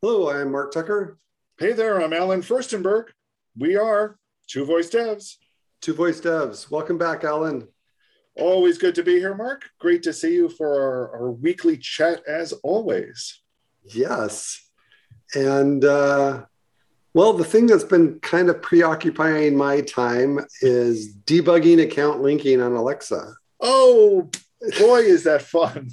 Hello, 0.00 0.30
I'm 0.30 0.52
Mark 0.52 0.72
Tucker. 0.72 1.18
Hey 1.58 1.72
there, 1.72 2.00
I'm 2.00 2.12
Allen 2.12 2.40
Firstenberg. 2.40 3.06
We 3.56 3.74
are 3.76 4.16
Two 4.46 4.64
Voice 4.64 4.88
Devs. 4.90 5.38
Two 5.80 5.92
Voice 5.92 6.20
Devs. 6.20 6.70
Welcome 6.70 6.98
back, 6.98 7.24
Allen. 7.24 7.66
Always 8.36 8.78
good 8.78 8.94
to 8.94 9.02
be 9.02 9.18
here, 9.18 9.34
Mark. 9.34 9.64
Great 9.80 10.04
to 10.04 10.12
see 10.12 10.34
you 10.34 10.50
for 10.50 10.72
our, 10.72 11.16
our 11.16 11.30
weekly 11.32 11.76
chat 11.76 12.22
as 12.28 12.52
always. 12.62 13.40
Yes. 13.86 14.70
And 15.34 15.84
uh, 15.84 16.44
well, 17.12 17.32
the 17.32 17.42
thing 17.42 17.66
that's 17.66 17.82
been 17.82 18.20
kind 18.20 18.50
of 18.50 18.62
preoccupying 18.62 19.56
my 19.56 19.80
time 19.80 20.38
is 20.62 21.12
debugging 21.24 21.82
account 21.82 22.22
linking 22.22 22.60
on 22.60 22.70
Alexa. 22.70 23.34
Oh 23.60 24.30
boy, 24.78 25.00
is 25.00 25.24
that 25.24 25.42
fun! 25.42 25.90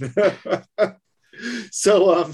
so, 1.72 2.14
um, 2.14 2.34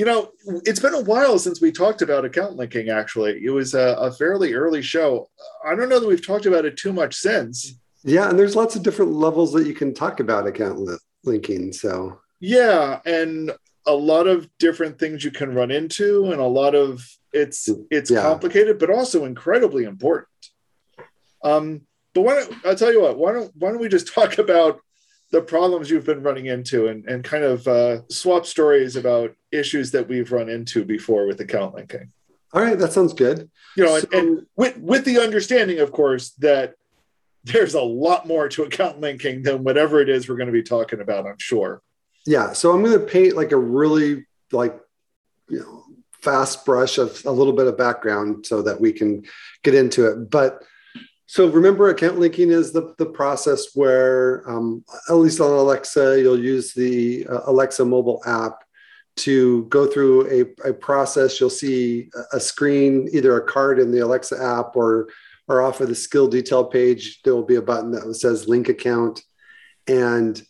you 0.00 0.06
know, 0.06 0.30
it's 0.64 0.80
been 0.80 0.94
a 0.94 1.02
while 1.02 1.38
since 1.38 1.60
we 1.60 1.70
talked 1.70 2.00
about 2.00 2.24
account 2.24 2.56
linking. 2.56 2.88
Actually, 2.88 3.44
it 3.44 3.50
was 3.50 3.74
a, 3.74 3.96
a 4.00 4.10
fairly 4.10 4.54
early 4.54 4.80
show. 4.80 5.28
I 5.62 5.74
don't 5.74 5.90
know 5.90 6.00
that 6.00 6.08
we've 6.08 6.26
talked 6.26 6.46
about 6.46 6.64
it 6.64 6.78
too 6.78 6.90
much 6.90 7.14
since. 7.14 7.74
Yeah, 8.02 8.30
and 8.30 8.38
there's 8.38 8.56
lots 8.56 8.76
of 8.76 8.82
different 8.82 9.12
levels 9.12 9.52
that 9.52 9.66
you 9.66 9.74
can 9.74 9.92
talk 9.92 10.20
about 10.20 10.46
account 10.46 10.78
li- 10.78 10.96
linking. 11.24 11.74
So 11.74 12.18
yeah, 12.40 13.00
and 13.04 13.52
a 13.86 13.92
lot 13.92 14.26
of 14.26 14.48
different 14.58 14.98
things 14.98 15.22
you 15.22 15.32
can 15.32 15.54
run 15.54 15.70
into, 15.70 16.32
and 16.32 16.40
a 16.40 16.46
lot 16.46 16.74
of 16.74 17.06
it's 17.34 17.68
it's 17.90 18.10
yeah. 18.10 18.22
complicated, 18.22 18.78
but 18.78 18.88
also 18.88 19.26
incredibly 19.26 19.84
important. 19.84 20.28
Um, 21.44 21.82
but 22.14 22.22
why 22.22 22.36
don't 22.36 22.54
I'll 22.64 22.74
tell 22.74 22.90
you 22.90 23.02
what? 23.02 23.18
Why 23.18 23.32
don't 23.32 23.52
why 23.54 23.68
don't 23.68 23.80
we 23.80 23.88
just 23.90 24.14
talk 24.14 24.38
about 24.38 24.80
the 25.30 25.40
problems 25.40 25.90
you've 25.90 26.06
been 26.06 26.22
running 26.22 26.46
into 26.46 26.88
and, 26.88 27.06
and 27.06 27.22
kind 27.22 27.44
of 27.44 27.66
uh, 27.68 28.00
swap 28.08 28.46
stories 28.46 28.96
about 28.96 29.34
issues 29.52 29.92
that 29.92 30.08
we've 30.08 30.32
run 30.32 30.48
into 30.48 30.84
before 30.84 31.26
with 31.26 31.40
account 31.40 31.74
linking. 31.74 32.12
All 32.52 32.62
right, 32.62 32.78
that 32.78 32.92
sounds 32.92 33.12
good. 33.12 33.48
You 33.76 33.84
know, 33.84 33.98
so, 33.98 34.08
and, 34.12 34.28
and 34.28 34.46
with 34.56 34.76
with 34.78 35.04
the 35.04 35.20
understanding, 35.20 35.78
of 35.78 35.92
course, 35.92 36.30
that 36.38 36.74
there's 37.44 37.74
a 37.74 37.82
lot 37.82 38.26
more 38.26 38.48
to 38.48 38.64
account 38.64 39.00
linking 39.00 39.42
than 39.42 39.62
whatever 39.62 40.00
it 40.00 40.08
is 40.08 40.28
we're 40.28 40.36
going 40.36 40.48
to 40.48 40.52
be 40.52 40.62
talking 40.62 41.00
about. 41.00 41.26
I'm 41.26 41.38
sure. 41.38 41.80
Yeah, 42.26 42.52
so 42.52 42.72
I'm 42.72 42.82
going 42.82 42.98
to 42.98 43.06
paint 43.06 43.36
like 43.36 43.52
a 43.52 43.56
really 43.56 44.26
like 44.50 44.78
you 45.48 45.60
know 45.60 45.84
fast 46.20 46.66
brush 46.66 46.98
of 46.98 47.24
a 47.24 47.30
little 47.30 47.52
bit 47.52 47.68
of 47.68 47.78
background 47.78 48.46
so 48.46 48.62
that 48.62 48.80
we 48.80 48.92
can 48.92 49.24
get 49.62 49.74
into 49.74 50.10
it, 50.10 50.30
but 50.30 50.64
so 51.30 51.46
remember, 51.46 51.88
account 51.90 52.18
linking 52.18 52.50
is 52.50 52.72
the, 52.72 52.92
the 52.98 53.06
process 53.06 53.68
where, 53.74 54.42
um, 54.50 54.84
at 55.08 55.12
least 55.12 55.40
on 55.40 55.52
Alexa, 55.52 56.20
you'll 56.20 56.36
use 56.36 56.74
the 56.74 57.24
uh, 57.28 57.42
Alexa 57.46 57.84
mobile 57.84 58.20
app 58.26 58.64
to 59.18 59.62
go 59.66 59.86
through 59.86 60.26
a, 60.28 60.70
a 60.70 60.72
process. 60.72 61.38
You'll 61.38 61.48
see 61.48 62.10
a 62.32 62.40
screen, 62.40 63.08
either 63.12 63.36
a 63.36 63.46
card 63.46 63.78
in 63.78 63.92
the 63.92 64.00
Alexa 64.00 64.42
app 64.42 64.74
or, 64.74 65.08
or 65.46 65.62
off 65.62 65.80
of 65.80 65.86
the 65.86 65.94
skill 65.94 66.26
detail 66.26 66.64
page, 66.64 67.20
there 67.22 67.36
will 67.36 67.44
be 67.44 67.54
a 67.54 67.62
button 67.62 67.92
that 67.92 68.12
says 68.16 68.48
link 68.48 68.68
account. 68.68 69.22
And 69.86 70.42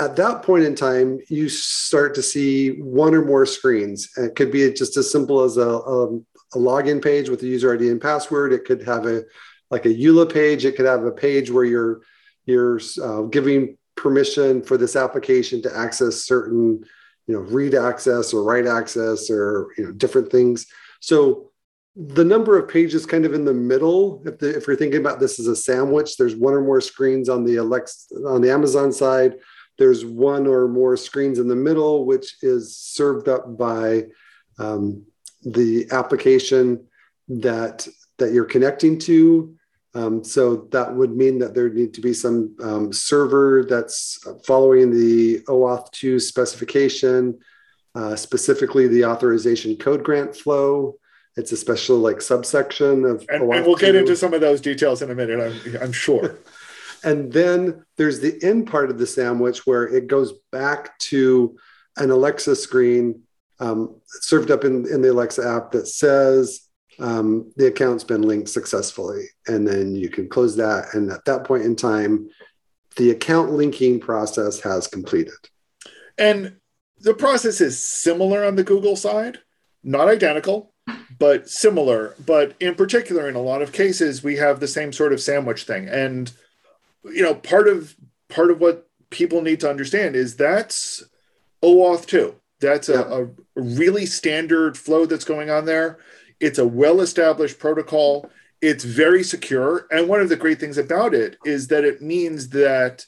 at 0.00 0.14
that 0.14 0.44
point 0.44 0.62
in 0.62 0.76
time, 0.76 1.18
you 1.28 1.48
start 1.48 2.14
to 2.14 2.22
see 2.22 2.80
one 2.80 3.16
or 3.16 3.24
more 3.24 3.46
screens. 3.46 4.10
It 4.16 4.36
could 4.36 4.52
be 4.52 4.72
just 4.72 4.96
as 4.96 5.10
simple 5.10 5.42
as 5.42 5.56
a, 5.56 5.68
a, 5.68 6.14
a 6.14 6.56
login 6.56 7.02
page 7.02 7.28
with 7.28 7.40
the 7.40 7.48
user 7.48 7.74
ID 7.74 7.88
and 7.88 8.00
password. 8.00 8.52
It 8.52 8.64
could 8.64 8.84
have 8.84 9.06
a 9.06 9.24
like 9.72 9.86
a 9.86 9.88
EULA 9.88 10.32
page. 10.32 10.64
It 10.64 10.76
could 10.76 10.86
have 10.86 11.04
a 11.04 11.10
page 11.10 11.50
where 11.50 11.64
you're 11.64 12.02
you're 12.44 12.80
uh, 13.02 13.22
giving 13.22 13.78
permission 13.96 14.62
for 14.62 14.76
this 14.76 14.96
application 14.96 15.62
to 15.62 15.76
access 15.76 16.24
certain, 16.24 16.84
you 17.26 17.34
know, 17.34 17.40
read 17.40 17.74
access 17.74 18.34
or 18.34 18.44
write 18.44 18.66
access 18.66 19.30
or 19.30 19.68
you 19.76 19.84
know 19.84 19.92
different 19.92 20.30
things. 20.30 20.66
So 21.00 21.50
the 21.96 22.24
number 22.24 22.58
of 22.58 22.68
pages 22.68 23.06
kind 23.06 23.24
of 23.24 23.34
in 23.34 23.44
the 23.44 23.54
middle. 23.54 24.22
If 24.26 24.38
the, 24.38 24.56
if 24.56 24.66
you're 24.66 24.76
thinking 24.76 25.00
about 25.00 25.20
this 25.20 25.40
as 25.40 25.46
a 25.46 25.56
sandwich, 25.56 26.16
there's 26.16 26.36
one 26.36 26.54
or 26.54 26.60
more 26.60 26.80
screens 26.80 27.28
on 27.28 27.44
the 27.44 27.56
Alexa 27.56 28.14
on 28.26 28.42
the 28.42 28.50
Amazon 28.50 28.92
side. 28.92 29.36
There's 29.78 30.04
one 30.04 30.46
or 30.46 30.68
more 30.68 30.98
screens 30.98 31.38
in 31.38 31.48
the 31.48 31.56
middle, 31.56 32.04
which 32.04 32.36
is 32.42 32.76
served 32.76 33.26
up 33.26 33.56
by 33.56 34.04
um, 34.58 35.06
the 35.42 35.88
application 35.90 36.86
that 37.28 37.88
that 38.18 38.32
you're 38.32 38.44
connecting 38.44 38.98
to 38.98 39.56
um, 39.94 40.24
so 40.24 40.68
that 40.72 40.94
would 40.94 41.14
mean 41.14 41.38
that 41.38 41.54
there 41.54 41.68
need 41.68 41.94
to 41.94 42.00
be 42.00 42.14
some 42.14 42.56
um, 42.62 42.92
server 42.92 43.64
that's 43.68 44.18
following 44.44 44.90
the 44.90 45.40
OAuth 45.40 45.90
2 45.90 46.18
specification, 46.18 47.38
uh, 47.94 48.16
specifically 48.16 48.88
the 48.88 49.04
authorization 49.04 49.76
code 49.76 50.02
grant 50.02 50.34
flow. 50.34 50.96
It's 51.36 51.52
a 51.52 51.56
special 51.56 51.98
like 51.98 52.22
subsection 52.22 53.04
of 53.04 53.24
and, 53.28 53.42
and 53.42 53.66
we'll 53.66 53.76
2. 53.76 53.86
get 53.86 53.94
into 53.94 54.16
some 54.16 54.32
of 54.32 54.40
those 54.40 54.60
details 54.60 55.02
in 55.02 55.10
a 55.10 55.14
minute, 55.14 55.40
I'm, 55.40 55.82
I'm 55.82 55.92
sure. 55.92 56.38
and 57.04 57.30
then 57.30 57.84
there's 57.96 58.20
the 58.20 58.38
end 58.42 58.68
part 58.68 58.90
of 58.90 58.98
the 58.98 59.06
sandwich 59.06 59.66
where 59.66 59.84
it 59.84 60.06
goes 60.06 60.32
back 60.50 60.98
to 61.00 61.56
an 61.98 62.10
Alexa 62.10 62.56
screen 62.56 63.22
um, 63.60 63.96
served 64.06 64.50
up 64.50 64.64
in, 64.64 64.86
in 64.92 65.02
the 65.02 65.12
Alexa 65.12 65.46
app 65.46 65.72
that 65.72 65.86
says, 65.86 66.61
um, 66.98 67.52
the 67.56 67.66
account's 67.66 68.04
been 68.04 68.22
linked 68.22 68.48
successfully. 68.48 69.24
And 69.46 69.66
then 69.66 69.94
you 69.94 70.08
can 70.08 70.28
close 70.28 70.56
that. 70.56 70.94
And 70.94 71.10
at 71.10 71.24
that 71.24 71.44
point 71.44 71.64
in 71.64 71.76
time, 71.76 72.28
the 72.96 73.10
account 73.10 73.52
linking 73.52 74.00
process 74.00 74.60
has 74.60 74.86
completed. 74.86 75.34
And 76.18 76.56
the 77.00 77.14
process 77.14 77.60
is 77.60 77.82
similar 77.82 78.44
on 78.44 78.56
the 78.56 78.64
Google 78.64 78.96
side, 78.96 79.38
not 79.82 80.08
identical, 80.08 80.72
but 81.18 81.48
similar. 81.48 82.14
But 82.24 82.54
in 82.60 82.74
particular, 82.74 83.28
in 83.28 83.34
a 83.34 83.42
lot 83.42 83.62
of 83.62 83.72
cases, 83.72 84.22
we 84.22 84.36
have 84.36 84.60
the 84.60 84.68
same 84.68 84.92
sort 84.92 85.12
of 85.12 85.20
sandwich 85.20 85.64
thing. 85.64 85.88
And 85.88 86.30
you 87.04 87.22
know, 87.22 87.34
part 87.34 87.68
of 87.68 87.96
part 88.28 88.50
of 88.50 88.60
what 88.60 88.88
people 89.10 89.42
need 89.42 89.60
to 89.60 89.70
understand 89.70 90.16
is 90.16 90.36
that's 90.36 91.02
OAuth 91.62 92.06
2. 92.06 92.34
That's 92.60 92.88
a, 92.88 93.02
a 93.02 93.28
really 93.60 94.06
standard 94.06 94.78
flow 94.78 95.06
that's 95.06 95.24
going 95.24 95.50
on 95.50 95.64
there. 95.64 95.98
It's 96.42 96.58
a 96.58 96.66
well 96.66 97.00
established 97.00 97.60
protocol. 97.60 98.28
It's 98.60 98.84
very 98.84 99.22
secure. 99.22 99.86
And 99.90 100.08
one 100.08 100.20
of 100.20 100.28
the 100.28 100.36
great 100.36 100.58
things 100.58 100.76
about 100.76 101.14
it 101.14 101.38
is 101.44 101.68
that 101.68 101.84
it 101.84 102.02
means 102.02 102.48
that 102.50 103.06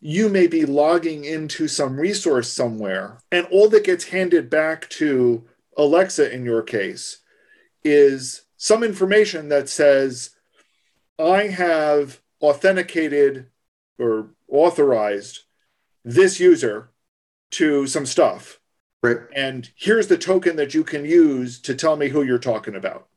you 0.00 0.28
may 0.28 0.46
be 0.46 0.66
logging 0.66 1.24
into 1.24 1.66
some 1.66 1.98
resource 1.98 2.52
somewhere, 2.52 3.18
and 3.30 3.46
all 3.52 3.68
that 3.68 3.84
gets 3.84 4.04
handed 4.04 4.50
back 4.50 4.88
to 4.90 5.44
Alexa 5.78 6.32
in 6.32 6.44
your 6.44 6.62
case 6.62 7.18
is 7.84 8.42
some 8.56 8.82
information 8.82 9.48
that 9.48 9.68
says, 9.68 10.30
I 11.18 11.44
have 11.48 12.20
authenticated 12.40 13.46
or 13.98 14.30
authorized 14.48 15.40
this 16.04 16.40
user 16.40 16.90
to 17.52 17.86
some 17.86 18.06
stuff. 18.06 18.58
Right. 19.02 19.18
And 19.34 19.68
here's 19.74 20.06
the 20.06 20.16
token 20.16 20.56
that 20.56 20.74
you 20.74 20.84
can 20.84 21.04
use 21.04 21.60
to 21.62 21.74
tell 21.74 21.96
me 21.96 22.08
who 22.08 22.22
you're 22.22 22.38
talking 22.38 22.76
about. 22.76 23.08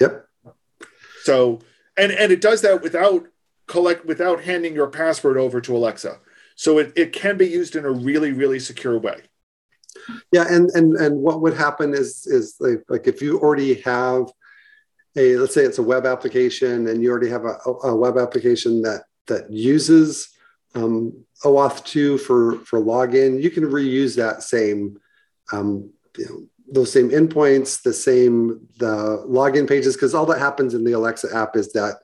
Yep. 0.00 0.26
So, 1.22 1.60
and 1.96 2.12
and 2.12 2.30
it 2.30 2.40
does 2.40 2.62
that 2.62 2.80
without 2.82 3.26
collect 3.66 4.06
without 4.06 4.42
handing 4.42 4.74
your 4.74 4.88
password 4.88 5.36
over 5.36 5.60
to 5.60 5.76
Alexa. 5.76 6.18
So 6.54 6.78
it, 6.78 6.92
it 6.94 7.12
can 7.12 7.36
be 7.36 7.46
used 7.46 7.74
in 7.74 7.84
a 7.84 7.90
really, 7.90 8.32
really 8.32 8.60
secure 8.60 8.98
way. 8.98 9.22
Yeah, 10.32 10.46
and 10.48 10.70
and 10.70 10.94
and 10.96 11.20
what 11.20 11.40
would 11.40 11.54
happen 11.54 11.92
is 11.94 12.26
is 12.26 12.56
like, 12.60 12.84
like 12.88 13.06
if 13.06 13.20
you 13.20 13.38
already 13.40 13.74
have 13.82 14.30
a 15.16 15.36
let's 15.36 15.54
say 15.54 15.64
it's 15.64 15.78
a 15.78 15.82
web 15.82 16.06
application 16.06 16.86
and 16.86 17.02
you 17.02 17.10
already 17.10 17.28
have 17.28 17.44
a, 17.44 17.56
a 17.84 17.96
web 17.96 18.16
application 18.16 18.82
that 18.82 19.02
that 19.26 19.50
uses 19.50 20.28
um, 20.74 21.24
OAuth 21.44 21.84
2 21.84 22.18
for, 22.18 22.56
for 22.60 22.80
login, 22.80 23.42
you 23.42 23.50
can 23.50 23.64
reuse 23.64 24.16
that 24.16 24.42
same, 24.42 25.00
um, 25.52 25.90
you 26.16 26.26
know, 26.26 26.42
those 26.72 26.92
same 26.92 27.10
endpoints, 27.10 27.82
the 27.82 27.92
same 27.92 28.68
the 28.78 29.24
login 29.28 29.68
pages, 29.68 29.96
because 29.96 30.14
all 30.14 30.26
that 30.26 30.38
happens 30.38 30.74
in 30.74 30.84
the 30.84 30.92
Alexa 30.92 31.34
app 31.34 31.56
is 31.56 31.72
that 31.72 31.96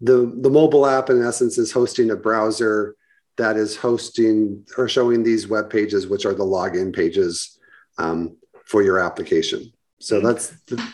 the 0.00 0.30
the 0.42 0.50
mobile 0.50 0.86
app 0.86 1.08
in 1.08 1.24
essence 1.24 1.56
is 1.56 1.72
hosting 1.72 2.10
a 2.10 2.16
browser 2.16 2.96
that 3.36 3.56
is 3.56 3.76
hosting 3.76 4.64
or 4.76 4.88
showing 4.88 5.22
these 5.22 5.48
web 5.48 5.70
pages, 5.70 6.06
which 6.06 6.26
are 6.26 6.34
the 6.34 6.44
login 6.44 6.94
pages 6.94 7.58
um, 7.98 8.36
for 8.66 8.82
your 8.82 8.98
application. 8.98 9.72
So 9.98 10.16
mm-hmm. 10.16 10.26
that's 10.26 10.48
the, 10.66 10.86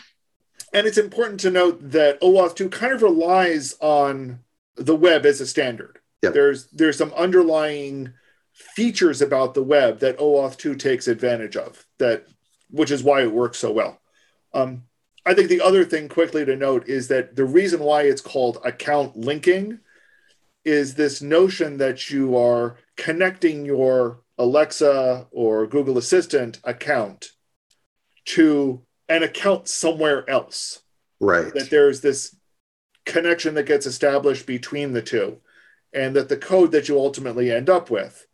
and 0.73 0.87
it's 0.87 0.97
important 0.97 1.39
to 1.41 1.51
note 1.51 1.91
that 1.91 2.21
OAuth 2.21 2.55
2 2.55 2.69
kind 2.69 2.93
of 2.93 3.01
relies 3.01 3.75
on 3.81 4.39
the 4.75 4.95
web 4.95 5.25
as 5.25 5.41
a 5.41 5.47
standard. 5.47 5.99
Yep. 6.21 6.33
There's 6.33 6.67
there's 6.67 6.97
some 6.97 7.13
underlying 7.13 8.13
features 8.53 9.21
about 9.21 9.53
the 9.53 9.63
web 9.63 9.99
that 9.99 10.19
OAuth 10.19 10.57
2 10.57 10.75
takes 10.75 11.07
advantage 11.07 11.55
of 11.55 11.85
that 11.97 12.27
which 12.69 12.91
is 12.91 13.03
why 13.03 13.21
it 13.21 13.31
works 13.31 13.57
so 13.57 13.71
well. 13.71 13.99
Um, 14.53 14.83
I 15.25 15.33
think 15.33 15.49
the 15.49 15.61
other 15.61 15.85
thing 15.85 16.09
quickly 16.09 16.45
to 16.45 16.55
note 16.55 16.87
is 16.87 17.07
that 17.09 17.35
the 17.35 17.45
reason 17.45 17.79
why 17.79 18.03
it's 18.03 18.21
called 18.21 18.57
account 18.65 19.15
linking 19.15 19.79
is 20.65 20.95
this 20.95 21.21
notion 21.21 21.77
that 21.77 22.09
you 22.09 22.37
are 22.37 22.77
connecting 22.97 23.65
your 23.65 24.21
Alexa 24.37 25.27
or 25.31 25.67
Google 25.67 25.97
Assistant 25.97 26.59
account 26.63 27.31
to 28.25 28.81
an 29.09 29.23
account 29.23 29.67
somewhere 29.67 30.27
else. 30.29 30.81
Right. 31.19 31.53
That 31.53 31.69
there's 31.69 32.01
this 32.01 32.35
connection 33.05 33.53
that 33.55 33.65
gets 33.65 33.85
established 33.85 34.45
between 34.45 34.93
the 34.93 35.01
two, 35.01 35.37
and 35.93 36.15
that 36.15 36.29
the 36.29 36.37
code 36.37 36.71
that 36.71 36.87
you 36.87 36.99
ultimately 36.99 37.51
end 37.51 37.69
up 37.69 37.89
with 37.89 38.25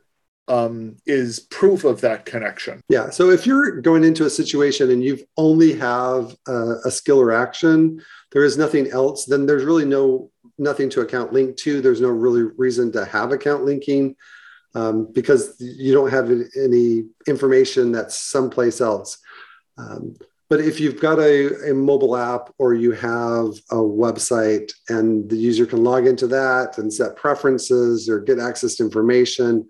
um, 0.48 0.96
is 1.06 1.40
proof 1.40 1.84
of 1.84 2.02
that 2.02 2.26
connection. 2.26 2.82
Yeah. 2.90 3.10
So 3.10 3.30
if 3.30 3.46
you're 3.46 3.82
going 3.82 4.04
into 4.04 4.26
a 4.26 4.30
situation 4.30 4.92
and 4.92 5.04
you've 5.04 5.24
only 5.36 5.74
have 5.74 6.36
a, 6.48 6.76
a 6.86 6.92
skill 6.92 7.20
or 7.20 7.32
action, 7.32 8.02
there 8.32 8.44
is 8.44 8.58
nothing 8.58 8.90
else, 8.92 9.26
then 9.26 9.46
there's 9.46 9.64
really 9.64 9.86
no 9.86 10.32
nothing 10.58 10.90
to 10.90 11.02
account 11.02 11.34
link 11.34 11.56
to. 11.58 11.82
There's 11.82 12.02
no 12.02 12.10
really 12.10 12.44
reason 12.58 12.92
to 12.94 13.06
have 13.06 13.32
account 13.32 13.64
linking 13.64 14.16
um, 14.74 15.12
because 15.12 15.56
you 15.60 15.94
don't 15.94 16.12
have 16.12 16.32
any 16.56 17.06
information 17.28 17.92
that's 17.92 18.18
someplace 18.18 18.82
else. 18.82 19.20
Um, 19.78 20.16
but 20.50 20.62
if 20.62 20.80
you've 20.80 21.00
got 21.00 21.20
a, 21.20 21.72
a 21.72 21.74
mobile 21.74 22.16
app 22.16 22.54
or 22.58 22.74
you 22.74 22.92
have 22.94 23.48
a 23.70 23.76
website 23.76 24.72
and 24.88 25.30
the 25.30 25.36
user 25.36 25.66
can 25.66 25.84
log 25.84 26.08
into 26.08 26.28
that 26.28 26.78
and 26.78 26.94
set 26.94 27.16
preferences 27.16 28.10
or 28.10 28.20
get 28.20 28.40
access 28.40 28.76
to 28.76 28.84
information, 28.84 29.68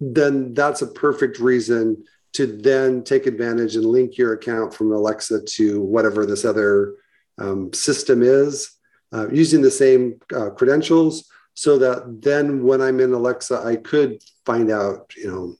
then 0.00 0.52
that's 0.52 0.82
a 0.82 0.86
perfect 0.86 1.38
reason 1.38 2.04
to 2.34 2.46
then 2.46 3.02
take 3.02 3.26
advantage 3.26 3.76
and 3.76 3.86
link 3.86 4.18
your 4.18 4.34
account 4.34 4.74
from 4.74 4.92
Alexa 4.92 5.40
to 5.42 5.80
whatever 5.80 6.26
this 6.26 6.44
other 6.44 6.94
um, 7.38 7.72
system 7.72 8.22
is 8.22 8.76
uh, 9.12 9.28
using 9.30 9.62
the 9.62 9.70
same 9.70 10.20
uh, 10.34 10.50
credentials 10.50 11.30
so 11.54 11.78
that 11.78 12.20
then 12.20 12.64
when 12.64 12.80
I'm 12.80 13.00
in 13.00 13.12
Alexa, 13.12 13.62
I 13.64 13.76
could 13.76 14.22
find 14.44 14.70
out, 14.70 15.12
you 15.16 15.28
know, 15.28 15.54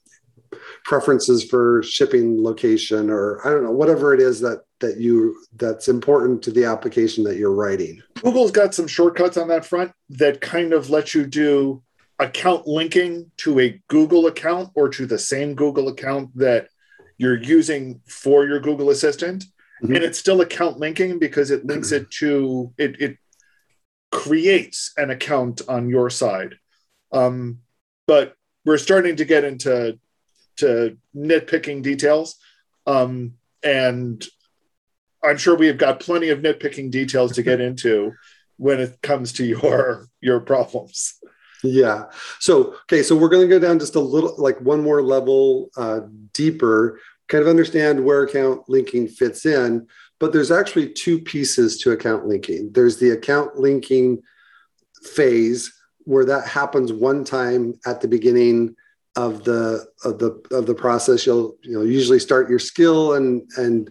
preferences 0.84 1.44
for 1.44 1.82
shipping 1.82 2.42
location 2.42 3.10
or 3.10 3.40
I 3.46 3.50
don't 3.50 3.64
know, 3.64 3.70
whatever 3.70 4.14
it 4.14 4.20
is 4.20 4.40
that 4.40 4.62
that 4.80 4.98
you 4.98 5.36
that's 5.56 5.88
important 5.88 6.42
to 6.42 6.50
the 6.50 6.64
application 6.64 7.24
that 7.24 7.36
you're 7.36 7.54
writing. 7.54 8.02
Google's 8.22 8.50
got 8.50 8.74
some 8.74 8.86
shortcuts 8.86 9.36
on 9.36 9.48
that 9.48 9.64
front 9.64 9.92
that 10.10 10.40
kind 10.40 10.72
of 10.72 10.90
let 10.90 11.14
you 11.14 11.26
do 11.26 11.82
account 12.18 12.66
linking 12.66 13.30
to 13.38 13.58
a 13.60 13.80
Google 13.88 14.26
account 14.26 14.70
or 14.74 14.88
to 14.90 15.06
the 15.06 15.18
same 15.18 15.54
Google 15.54 15.88
account 15.88 16.30
that 16.36 16.68
you're 17.16 17.42
using 17.42 18.00
for 18.06 18.46
your 18.46 18.60
Google 18.60 18.90
Assistant. 18.90 19.44
Mm-hmm. 19.82 19.94
And 19.94 20.04
it's 20.04 20.18
still 20.18 20.40
account 20.40 20.78
linking 20.78 21.18
because 21.18 21.50
it 21.50 21.66
links 21.66 21.92
it 21.92 22.10
to 22.18 22.72
it, 22.78 23.00
it 23.00 23.18
creates 24.12 24.92
an 24.96 25.10
account 25.10 25.62
on 25.68 25.88
your 25.88 26.10
side. 26.10 26.56
Um, 27.10 27.60
but 28.06 28.34
we're 28.64 28.78
starting 28.78 29.16
to 29.16 29.24
get 29.24 29.44
into 29.44 29.98
to 30.56 30.96
nitpicking 31.16 31.82
details. 31.82 32.36
Um, 32.86 33.34
and 33.62 34.24
I'm 35.22 35.38
sure 35.38 35.56
we 35.56 35.68
have 35.68 35.78
got 35.78 36.00
plenty 36.00 36.28
of 36.28 36.40
nitpicking 36.40 36.90
details 36.90 37.32
to 37.32 37.42
get 37.42 37.60
into 37.68 38.12
when 38.56 38.80
it 38.80 39.00
comes 39.02 39.32
to 39.34 39.44
your 39.44 40.06
your 40.20 40.40
problems. 40.40 41.14
Yeah. 41.62 42.04
So 42.40 42.74
okay, 42.84 43.02
so 43.02 43.16
we're 43.16 43.30
going 43.30 43.48
to 43.48 43.58
go 43.58 43.58
down 43.58 43.78
just 43.78 43.94
a 43.94 44.00
little, 44.00 44.34
like 44.38 44.60
one 44.60 44.82
more 44.82 45.02
level 45.02 45.70
uh, 45.76 46.00
deeper, 46.32 47.00
kind 47.28 47.42
of 47.42 47.48
understand 47.48 48.04
where 48.04 48.22
account 48.22 48.68
linking 48.68 49.08
fits 49.08 49.46
in. 49.46 49.88
But 50.20 50.32
there's 50.32 50.50
actually 50.50 50.92
two 50.92 51.18
pieces 51.18 51.78
to 51.78 51.92
account 51.92 52.26
linking. 52.26 52.70
There's 52.72 52.98
the 52.98 53.10
account 53.10 53.56
linking 53.56 54.22
phase 55.02 55.72
where 56.04 56.24
that 56.26 56.46
happens 56.46 56.92
one 56.92 57.24
time 57.24 57.74
at 57.86 58.00
the 58.00 58.08
beginning 58.08 58.76
of 59.16 59.44
the 59.44 59.86
of 60.04 60.18
the 60.18 60.42
of 60.50 60.66
the 60.66 60.74
process 60.74 61.24
you'll 61.24 61.56
you 61.62 61.72
know 61.72 61.84
usually 61.84 62.18
start 62.18 62.50
your 62.50 62.58
skill 62.58 63.14
and 63.14 63.48
and 63.56 63.90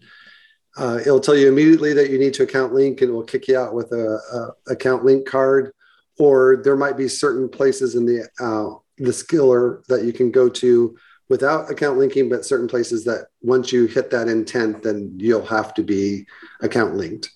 uh, 0.77 0.99
it'll 1.01 1.19
tell 1.19 1.35
you 1.35 1.47
immediately 1.47 1.93
that 1.93 2.09
you 2.09 2.17
need 2.17 2.33
to 2.33 2.43
account 2.43 2.73
link 2.73 3.01
and 3.01 3.11
it 3.11 3.13
will 3.13 3.23
kick 3.23 3.47
you 3.47 3.57
out 3.57 3.73
with 3.73 3.91
a, 3.91 4.53
a 4.67 4.73
account 4.73 5.05
link 5.05 5.27
card. 5.27 5.71
Or 6.17 6.61
there 6.63 6.75
might 6.75 6.97
be 6.97 7.07
certain 7.07 7.49
places 7.49 7.95
in 7.95 8.05
the 8.05 8.27
uh, 8.39 8.79
the 8.97 9.11
skiller 9.11 9.83
that 9.85 10.03
you 10.03 10.13
can 10.13 10.31
go 10.31 10.49
to 10.49 10.95
without 11.29 11.69
account 11.71 11.97
linking 11.97 12.29
but 12.29 12.45
certain 12.45 12.67
places 12.67 13.03
that 13.05 13.27
once 13.41 13.71
you 13.71 13.85
hit 13.85 14.11
that 14.11 14.27
intent 14.27 14.83
then 14.83 15.13
you'll 15.17 15.45
have 15.45 15.73
to 15.75 15.83
be 15.83 16.25
account 16.61 16.95
linked. 16.95 17.29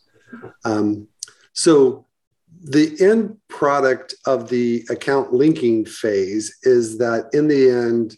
Um, 0.65 1.07
so 1.53 2.05
the 2.63 2.95
end 2.99 3.37
product 3.47 4.15
of 4.25 4.49
the 4.49 4.85
account 4.89 5.33
linking 5.33 5.85
phase 5.85 6.57
is 6.63 6.97
that 6.97 7.29
in 7.33 7.47
the 7.47 7.69
end, 7.69 8.17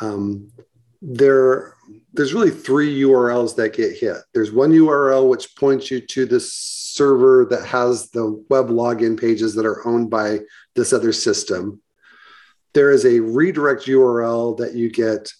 um, 0.00 0.50
there 1.00 1.74
there's 2.12 2.34
really 2.34 2.50
three 2.50 3.00
URLs 3.02 3.54
that 3.56 3.74
get 3.74 3.96
hit. 3.96 4.16
There's 4.34 4.50
one 4.50 4.72
URL 4.72 5.28
which 5.28 5.54
points 5.56 5.90
you 5.90 6.00
to 6.00 6.26
the 6.26 6.40
server 6.40 7.46
that 7.50 7.64
has 7.64 8.10
the 8.10 8.44
web 8.50 8.68
login 8.68 9.18
pages 9.18 9.54
that 9.54 9.66
are 9.66 9.86
owned 9.86 10.10
by 10.10 10.40
this 10.74 10.92
other 10.92 11.12
system. 11.12 11.80
There 12.74 12.90
is 12.90 13.04
a 13.04 13.20
redirect 13.20 13.84
URL 13.86 14.58
that 14.58 14.74
you 14.74 14.90
get 14.90 15.32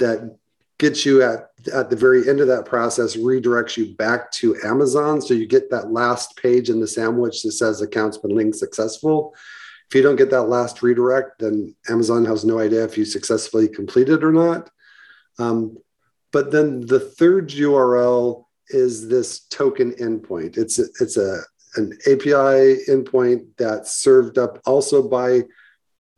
that 0.00 0.36
gets 0.78 1.06
you 1.06 1.22
at 1.22 1.50
at 1.72 1.90
the 1.90 1.96
very 1.96 2.28
end 2.28 2.40
of 2.40 2.48
that 2.48 2.66
process 2.66 3.16
redirects 3.16 3.76
you 3.76 3.94
back 3.94 4.30
to 4.32 4.56
Amazon. 4.64 5.20
So 5.20 5.34
you 5.34 5.46
get 5.46 5.70
that 5.70 5.90
last 5.90 6.36
page 6.36 6.70
in 6.70 6.80
the 6.80 6.86
sandwich 6.86 7.42
that 7.42 7.52
says 7.52 7.80
account's 7.80 8.18
been 8.18 8.34
linked 8.34 8.56
successful. 8.56 9.34
If 9.88 9.94
you 9.94 10.02
don't 10.02 10.16
get 10.16 10.30
that 10.30 10.44
last 10.44 10.82
redirect, 10.82 11.38
then 11.40 11.74
Amazon 11.88 12.24
has 12.24 12.44
no 12.44 12.58
idea 12.58 12.84
if 12.84 12.98
you 12.98 13.04
successfully 13.04 13.68
completed 13.68 14.24
or 14.24 14.32
not. 14.32 14.70
Um, 15.38 15.78
but 16.32 16.50
then 16.50 16.80
the 16.80 17.00
third 17.00 17.50
URL 17.50 18.44
is 18.68 19.08
this 19.08 19.40
token 19.40 19.92
endpoint. 19.92 20.56
It's 20.56 20.78
a, 20.78 20.84
it's 21.00 21.16
a 21.16 21.40
an 21.76 21.92
API 22.06 22.84
endpoint 22.88 23.46
that's 23.58 23.96
served 23.96 24.38
up 24.38 24.60
also 24.64 25.06
by 25.06 25.42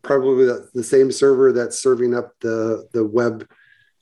probably 0.02 0.46
the, 0.46 0.68
the 0.74 0.84
same 0.84 1.10
server 1.10 1.52
that's 1.52 1.82
serving 1.82 2.14
up 2.14 2.32
the 2.40 2.88
the 2.92 3.04
web 3.04 3.48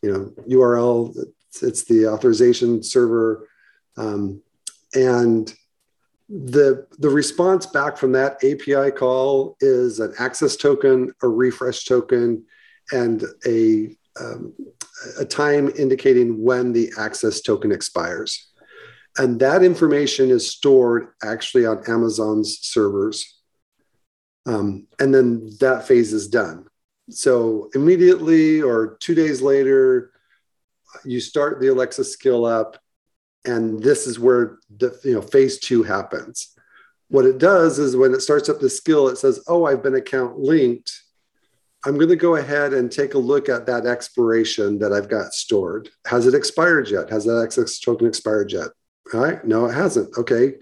you 0.02 0.12
know 0.12 0.32
URL. 0.48 1.14
It's, 1.62 1.84
the 1.84 2.06
authorization 2.08 2.82
server, 2.82 3.48
um, 3.96 4.42
and 4.94 5.52
the 6.28 6.86
the 6.98 7.10
response 7.10 7.66
back 7.66 7.96
from 7.96 8.12
that 8.12 8.36
API 8.42 8.90
call 8.90 9.56
is 9.60 10.00
an 10.00 10.14
access 10.18 10.56
token, 10.56 11.12
a 11.22 11.28
refresh 11.28 11.84
token, 11.84 12.44
and 12.92 13.24
a 13.46 13.94
um, 14.20 14.54
a 15.18 15.24
time 15.24 15.70
indicating 15.76 16.42
when 16.42 16.72
the 16.72 16.92
access 16.98 17.40
token 17.40 17.72
expires. 17.72 18.52
And 19.18 19.38
that 19.40 19.62
information 19.62 20.30
is 20.30 20.50
stored 20.50 21.08
actually 21.22 21.66
on 21.66 21.84
Amazon's 21.88 22.58
servers. 22.62 23.40
Um, 24.46 24.86
and 24.98 25.14
then 25.14 25.50
that 25.60 25.86
phase 25.86 26.12
is 26.12 26.28
done. 26.28 26.66
So 27.10 27.70
immediately 27.74 28.60
or 28.60 28.96
two 29.00 29.14
days 29.14 29.40
later, 29.40 30.12
you 31.04 31.20
start 31.20 31.60
the 31.60 31.68
Alexa 31.68 32.04
skill 32.04 32.44
up, 32.44 32.78
and 33.44 33.82
this 33.82 34.06
is 34.06 34.18
where 34.18 34.58
the 34.76 34.98
you 35.04 35.14
know 35.14 35.22
phase 35.22 35.58
two 35.58 35.82
happens. 35.82 36.54
What 37.08 37.26
it 37.26 37.38
does 37.38 37.78
is 37.78 37.96
when 37.96 38.14
it 38.14 38.20
starts 38.20 38.48
up 38.48 38.60
the 38.60 38.70
skill, 38.70 39.08
it 39.08 39.18
says, 39.18 39.42
"Oh, 39.48 39.64
I've 39.64 39.82
been 39.82 39.94
account 39.94 40.38
linked." 40.38 40.92
I'm 41.86 41.96
going 41.96 42.08
to 42.08 42.16
go 42.16 42.36
ahead 42.36 42.72
and 42.72 42.90
take 42.90 43.12
a 43.12 43.18
look 43.18 43.50
at 43.50 43.66
that 43.66 43.84
expiration 43.84 44.78
that 44.78 44.92
I've 44.92 45.10
got 45.10 45.34
stored. 45.34 45.90
Has 46.06 46.26
it 46.26 46.34
expired 46.34 46.88
yet? 46.88 47.10
Has 47.10 47.26
that 47.26 47.42
access 47.42 47.78
token 47.78 48.06
expired 48.06 48.52
yet? 48.52 48.68
All 49.12 49.20
right. 49.20 49.44
No, 49.44 49.66
it 49.66 49.74
hasn't. 49.74 50.16
Okay. 50.16 50.54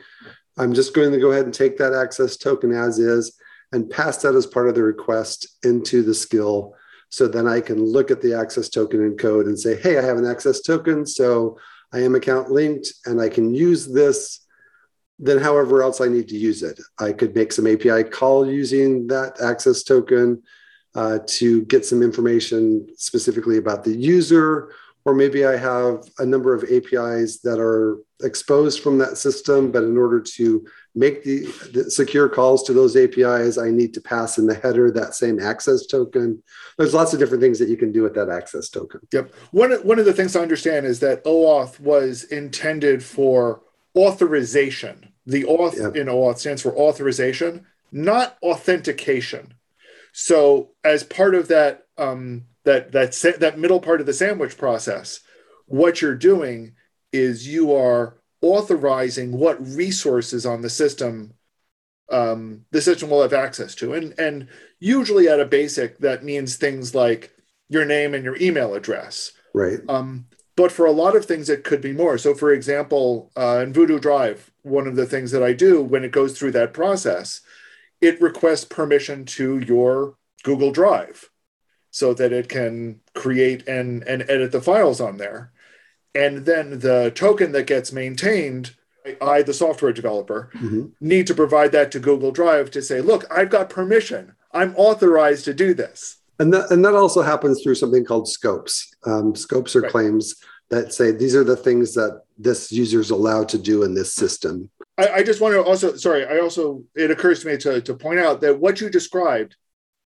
I'm 0.58 0.74
just 0.74 0.94
going 0.94 1.12
to 1.12 1.20
go 1.20 1.30
ahead 1.30 1.44
and 1.44 1.54
take 1.54 1.78
that 1.78 1.94
access 1.94 2.36
token 2.36 2.72
as 2.72 2.98
is 2.98 3.38
and 3.70 3.88
pass 3.88 4.18
that 4.18 4.34
as 4.34 4.46
part 4.46 4.68
of 4.68 4.74
the 4.74 4.82
request 4.82 5.46
into 5.64 6.02
the 6.02 6.14
skill. 6.14 6.74
So 7.12 7.28
then 7.28 7.46
I 7.46 7.60
can 7.60 7.84
look 7.84 8.10
at 8.10 8.22
the 8.22 8.32
access 8.32 8.70
token 8.70 9.04
in 9.04 9.18
code 9.18 9.44
and 9.44 9.58
say, 9.58 9.76
hey, 9.76 9.98
I 9.98 10.02
have 10.02 10.16
an 10.16 10.24
access 10.24 10.62
token. 10.62 11.06
So 11.06 11.58
I 11.92 11.98
am 11.98 12.14
account 12.14 12.50
linked 12.50 12.90
and 13.04 13.20
I 13.20 13.28
can 13.28 13.54
use 13.54 13.86
this. 13.86 14.40
Then, 15.18 15.38
however 15.38 15.82
else 15.82 16.00
I 16.00 16.08
need 16.08 16.28
to 16.28 16.38
use 16.38 16.62
it, 16.62 16.80
I 16.98 17.12
could 17.12 17.34
make 17.34 17.52
some 17.52 17.66
API 17.66 18.04
call 18.04 18.50
using 18.50 19.06
that 19.08 19.40
access 19.42 19.82
token 19.82 20.42
uh, 20.94 21.18
to 21.26 21.66
get 21.66 21.84
some 21.84 22.02
information 22.02 22.88
specifically 22.96 23.58
about 23.58 23.84
the 23.84 23.94
user 23.94 24.72
or 25.04 25.14
maybe 25.14 25.44
I 25.44 25.56
have 25.56 26.04
a 26.18 26.26
number 26.26 26.54
of 26.54 26.64
APIs 26.64 27.40
that 27.40 27.58
are 27.58 27.98
exposed 28.22 28.82
from 28.82 28.98
that 28.98 29.18
system, 29.18 29.72
but 29.72 29.82
in 29.82 29.98
order 29.98 30.20
to 30.20 30.64
make 30.94 31.24
the, 31.24 31.46
the, 31.72 31.90
secure 31.90 32.28
calls 32.28 32.62
to 32.64 32.72
those 32.72 32.96
APIs, 32.96 33.58
I 33.58 33.70
need 33.70 33.94
to 33.94 34.00
pass 34.00 34.38
in 34.38 34.46
the 34.46 34.54
header 34.54 34.90
that 34.90 35.14
same 35.14 35.40
access 35.40 35.86
token. 35.86 36.42
There's 36.78 36.94
lots 36.94 37.12
of 37.12 37.18
different 37.18 37.42
things 37.42 37.58
that 37.58 37.68
you 37.68 37.76
can 37.76 37.90
do 37.90 38.02
with 38.02 38.14
that 38.14 38.28
access 38.28 38.68
token. 38.68 39.00
Yep. 39.12 39.34
One, 39.50 39.72
one 39.72 39.98
of 39.98 40.04
the 40.04 40.12
things 40.12 40.34
to 40.34 40.42
understand 40.42 40.86
is 40.86 41.00
that 41.00 41.24
OAuth 41.24 41.80
was 41.80 42.24
intended 42.24 43.02
for 43.02 43.62
authorization. 43.96 45.12
The 45.26 45.44
auth 45.44 45.76
yep. 45.76 45.96
in 45.96 46.06
OAuth 46.06 46.38
stands 46.38 46.62
for 46.62 46.76
authorization, 46.76 47.66
not 47.90 48.36
authentication. 48.42 49.54
So 50.12 50.70
as 50.84 51.04
part 51.04 51.34
of 51.34 51.48
that 51.48 51.86
um, 51.96 52.44
that 52.64 52.92
that 52.92 53.12
that 53.40 53.58
middle 53.58 53.80
part 53.80 54.00
of 54.00 54.06
the 54.06 54.12
sandwich 54.12 54.56
process, 54.56 55.20
what 55.66 56.00
you're 56.00 56.14
doing 56.14 56.74
is 57.12 57.48
you 57.48 57.74
are 57.74 58.18
authorizing 58.40 59.32
what 59.32 59.64
resources 59.64 60.46
on 60.46 60.62
the 60.62 60.70
system 60.70 61.34
um, 62.10 62.66
the 62.70 62.82
system 62.82 63.08
will 63.08 63.22
have 63.22 63.32
access 63.32 63.74
to, 63.76 63.94
and 63.94 64.14
and 64.18 64.48
usually 64.78 65.28
at 65.28 65.40
a 65.40 65.46
basic 65.46 65.98
that 65.98 66.24
means 66.24 66.56
things 66.56 66.94
like 66.94 67.34
your 67.68 67.84
name 67.84 68.14
and 68.14 68.24
your 68.24 68.36
email 68.36 68.74
address. 68.74 69.32
Right. 69.54 69.78
Um, 69.88 70.26
but 70.54 70.70
for 70.70 70.84
a 70.84 70.92
lot 70.92 71.16
of 71.16 71.24
things, 71.24 71.48
it 71.48 71.64
could 71.64 71.80
be 71.80 71.92
more. 71.92 72.18
So, 72.18 72.34
for 72.34 72.52
example, 72.52 73.32
uh, 73.36 73.60
in 73.62 73.72
Vodo 73.72 73.98
Drive, 73.98 74.50
one 74.60 74.86
of 74.86 74.96
the 74.96 75.06
things 75.06 75.30
that 75.30 75.42
I 75.42 75.54
do 75.54 75.82
when 75.82 76.04
it 76.04 76.12
goes 76.12 76.38
through 76.38 76.52
that 76.52 76.74
process, 76.74 77.40
it 78.02 78.20
requests 78.20 78.66
permission 78.66 79.24
to 79.24 79.58
your 79.58 80.16
Google 80.42 80.70
Drive 80.70 81.30
so 81.92 82.14
that 82.14 82.32
it 82.32 82.48
can 82.48 82.98
create 83.14 83.68
and, 83.68 84.02
and 84.04 84.22
edit 84.22 84.50
the 84.50 84.60
files 84.60 85.00
on 85.00 85.18
there. 85.18 85.52
And 86.14 86.44
then 86.46 86.80
the 86.80 87.12
token 87.14 87.52
that 87.52 87.66
gets 87.66 87.92
maintained, 87.92 88.74
I, 89.20 89.42
the 89.42 89.52
software 89.52 89.92
developer, 89.92 90.50
mm-hmm. 90.54 90.86
need 91.00 91.26
to 91.26 91.34
provide 91.34 91.70
that 91.72 91.92
to 91.92 92.00
Google 92.00 92.32
Drive 92.32 92.70
to 92.72 92.82
say, 92.82 93.02
look, 93.02 93.24
I've 93.30 93.50
got 93.50 93.68
permission. 93.68 94.34
I'm 94.52 94.74
authorized 94.76 95.44
to 95.44 95.54
do 95.54 95.74
this. 95.74 96.16
And 96.38 96.52
that, 96.54 96.70
and 96.70 96.82
that 96.84 96.94
also 96.94 97.20
happens 97.20 97.62
through 97.62 97.74
something 97.74 98.06
called 98.06 98.26
scopes. 98.26 98.94
Um, 99.04 99.34
scopes 99.34 99.76
are 99.76 99.82
right. 99.82 99.90
claims 99.90 100.34
that 100.70 100.94
say 100.94 101.10
these 101.10 101.36
are 101.36 101.44
the 101.44 101.56
things 101.56 101.92
that 101.94 102.22
this 102.38 102.72
user 102.72 103.00
is 103.00 103.10
allowed 103.10 103.50
to 103.50 103.58
do 103.58 103.82
in 103.82 103.94
this 103.94 104.14
system. 104.14 104.70
I, 104.96 105.08
I, 105.08 105.22
just 105.22 105.42
want 105.42 105.54
to 105.54 105.62
also, 105.62 105.94
sorry, 105.96 106.26
I 106.26 106.38
also, 106.38 106.82
it 106.94 107.10
occurs 107.10 107.42
to 107.42 107.48
me 107.48 107.58
to, 107.58 107.82
to 107.82 107.94
point 107.94 108.18
out 108.18 108.40
that 108.40 108.58
what 108.58 108.80
you 108.80 108.88
described 108.88 109.56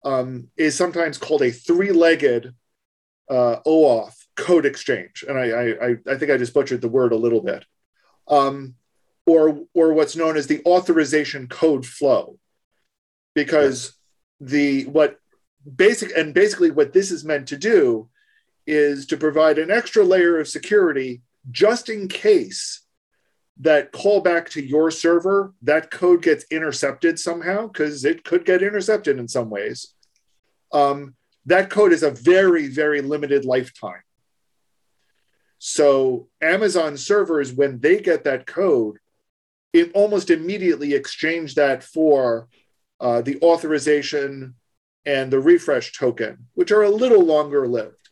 um, 0.04 0.48
is 0.56 0.76
sometimes 0.76 1.18
called 1.18 1.42
a 1.42 1.50
three 1.50 1.92
legged 1.92 2.54
uh, 3.30 3.56
OAuth 3.66 4.14
code 4.36 4.66
exchange. 4.66 5.24
And 5.26 5.38
I, 5.38 5.70
I, 5.70 5.96
I 6.06 6.16
think 6.16 6.30
I 6.30 6.36
just 6.36 6.54
butchered 6.54 6.80
the 6.80 6.88
word 6.88 7.12
a 7.12 7.16
little 7.16 7.40
bit. 7.40 7.64
Um, 8.28 8.74
or, 9.26 9.60
or 9.72 9.94
what's 9.94 10.16
known 10.16 10.36
as 10.36 10.46
the 10.46 10.62
authorization 10.66 11.48
code 11.48 11.86
flow. 11.86 12.38
Because 13.34 13.94
the, 14.40 14.84
what 14.84 15.18
basic, 15.76 16.16
and 16.16 16.34
basically 16.34 16.70
what 16.70 16.92
this 16.92 17.10
is 17.10 17.24
meant 17.24 17.48
to 17.48 17.56
do 17.56 18.08
is 18.66 19.06
to 19.06 19.16
provide 19.16 19.58
an 19.58 19.70
extra 19.70 20.04
layer 20.04 20.38
of 20.38 20.48
security 20.48 21.22
just 21.50 21.88
in 21.88 22.08
case 22.08 22.83
that 23.60 23.92
callback 23.92 24.48
to 24.50 24.62
your 24.62 24.90
server, 24.90 25.54
that 25.62 25.90
code 25.90 26.22
gets 26.22 26.44
intercepted 26.50 27.18
somehow, 27.18 27.68
because 27.68 28.04
it 28.04 28.24
could 28.24 28.44
get 28.44 28.62
intercepted 28.62 29.18
in 29.18 29.28
some 29.28 29.48
ways. 29.48 29.94
Um, 30.72 31.14
that 31.46 31.70
code 31.70 31.92
is 31.92 32.02
a 32.02 32.10
very, 32.10 32.68
very 32.68 33.00
limited 33.00 33.44
lifetime. 33.44 34.02
So 35.58 36.28
Amazon 36.40 36.96
servers, 36.96 37.52
when 37.52 37.80
they 37.80 38.00
get 38.00 38.24
that 38.24 38.46
code, 38.46 38.98
it 39.72 39.92
almost 39.94 40.30
immediately 40.30 40.94
exchange 40.94 41.54
that 41.54 41.82
for 41.82 42.48
uh, 43.00 43.22
the 43.22 43.40
authorization 43.40 44.54
and 45.06 45.32
the 45.32 45.40
refresh 45.40 45.92
token, 45.92 46.46
which 46.54 46.72
are 46.72 46.82
a 46.82 46.90
little 46.90 47.24
longer 47.24 47.66
lived. 47.68 48.08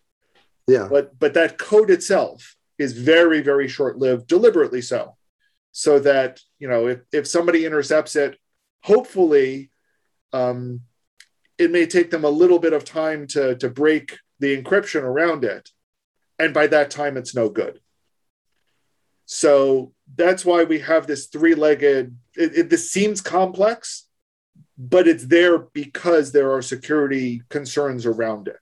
Yeah. 0.67 0.89
But 0.89 1.19
but 1.19 1.35
that 1.35 1.59
code 1.59 1.91
itself 1.91 2.57
is 2.79 2.93
very, 2.93 3.41
very 3.41 3.69
short-lived, 3.69 4.27
deliberately 4.27 4.83
so. 4.83 5.17
So 5.73 5.99
that, 6.01 6.41
you 6.59 6.69
know, 6.69 6.89
if, 6.89 7.01
if 7.13 7.27
somebody 7.27 7.65
intercepts 7.65 8.15
it, 8.15 8.39
hopefully 8.83 9.71
um, 10.33 10.81
it 11.59 11.71
may 11.71 11.87
take 11.87 12.11
them 12.11 12.25
a 12.25 12.31
little 12.31 12.59
bit 12.59 12.73
of 12.73 12.85
time 12.85 13.27
to, 13.29 13.57
to 13.57 13.69
break 13.69 14.19
the 14.39 14.57
encryption 14.57 15.03
around 15.03 15.45
it. 15.45 15.71
And 16.39 16.53
by 16.53 16.67
that 16.69 16.91
time, 16.91 17.17
it's 17.17 17.35
no 17.35 17.49
good. 17.49 17.81
So 19.27 19.93
that's 20.15 20.45
why 20.45 20.65
we 20.65 20.81
have 20.81 21.07
this 21.07 21.27
three 21.27 21.55
legged, 21.55 22.17
it, 22.35 22.57
it, 22.57 22.71
this 22.71 22.91
seems 22.91 23.21
complex, 23.21 24.07
but 24.77 25.07
it's 25.07 25.27
there 25.27 25.59
because 25.59 26.33
there 26.33 26.53
are 26.53 26.61
security 26.61 27.43
concerns 27.49 28.05
around 28.05 28.49
it. 28.49 28.59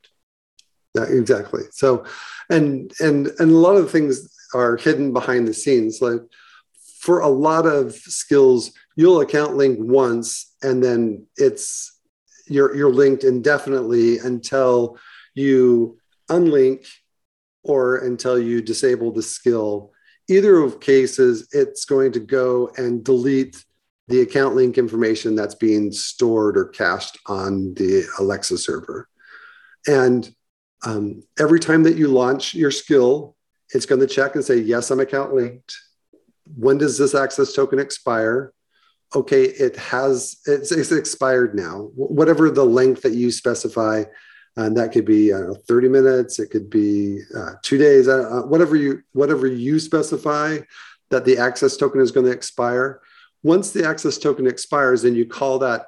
Yeah, 0.94 1.04
exactly. 1.04 1.62
So, 1.70 2.04
and 2.50 2.92
and 3.00 3.28
and 3.38 3.50
a 3.50 3.56
lot 3.56 3.76
of 3.76 3.90
things 3.90 4.28
are 4.52 4.76
hidden 4.76 5.12
behind 5.12 5.46
the 5.46 5.54
scenes. 5.54 6.02
Like 6.02 6.20
for 7.00 7.20
a 7.20 7.28
lot 7.28 7.66
of 7.66 7.94
skills, 7.94 8.72
you'll 8.94 9.22
account 9.22 9.56
link 9.56 9.78
once, 9.80 10.54
and 10.62 10.84
then 10.84 11.26
it's 11.36 11.98
you're 12.46 12.76
you're 12.76 12.92
linked 12.92 13.24
indefinitely 13.24 14.18
until 14.18 14.98
you 15.34 15.98
unlink 16.28 16.86
or 17.62 17.96
until 17.96 18.38
you 18.38 18.60
disable 18.60 19.12
the 19.12 19.22
skill. 19.22 19.92
Either 20.28 20.58
of 20.58 20.80
cases, 20.80 21.48
it's 21.52 21.84
going 21.86 22.12
to 22.12 22.20
go 22.20 22.70
and 22.76 23.02
delete 23.02 23.64
the 24.08 24.20
account 24.20 24.54
link 24.54 24.76
information 24.76 25.34
that's 25.34 25.54
being 25.54 25.90
stored 25.90 26.58
or 26.58 26.66
cached 26.66 27.18
on 27.26 27.72
the 27.74 28.04
Alexa 28.18 28.58
server. 28.58 29.08
And 29.86 30.30
um, 30.84 31.22
every 31.38 31.60
time 31.60 31.82
that 31.84 31.96
you 31.96 32.08
launch 32.08 32.54
your 32.54 32.70
skill, 32.70 33.36
it's 33.72 33.86
going 33.86 34.00
to 34.00 34.06
check 34.06 34.34
and 34.34 34.44
say, 34.44 34.58
yes, 34.58 34.90
I'm 34.90 35.00
account 35.00 35.32
linked. 35.32 35.74
When 36.56 36.78
does 36.78 36.98
this 36.98 37.14
access 37.14 37.52
token 37.52 37.78
expire? 37.78 38.52
Okay, 39.14 39.44
it 39.44 39.76
has, 39.76 40.40
it's, 40.46 40.70
it's 40.70 40.92
expired 40.92 41.54
now. 41.54 41.90
Whatever 41.94 42.50
the 42.50 42.64
length 42.64 43.02
that 43.02 43.12
you 43.12 43.30
specify, 43.30 44.04
and 44.56 44.76
that 44.76 44.92
could 44.92 45.04
be 45.04 45.30
know, 45.30 45.54
30 45.66 45.88
minutes, 45.88 46.38
it 46.38 46.50
could 46.50 46.70
be 46.70 47.20
uh, 47.36 47.52
two 47.62 47.78
days, 47.78 48.08
uh, 48.08 48.42
whatever 48.46 48.76
you 48.76 49.02
whatever 49.12 49.46
you 49.46 49.78
specify 49.78 50.58
that 51.10 51.24
the 51.24 51.38
access 51.38 51.76
token 51.76 52.00
is 52.00 52.10
going 52.10 52.26
to 52.26 52.32
expire. 52.32 53.00
Once 53.42 53.70
the 53.70 53.86
access 53.86 54.18
token 54.18 54.46
expires, 54.46 55.02
then 55.02 55.14
you 55.14 55.26
call 55.26 55.58
that 55.58 55.86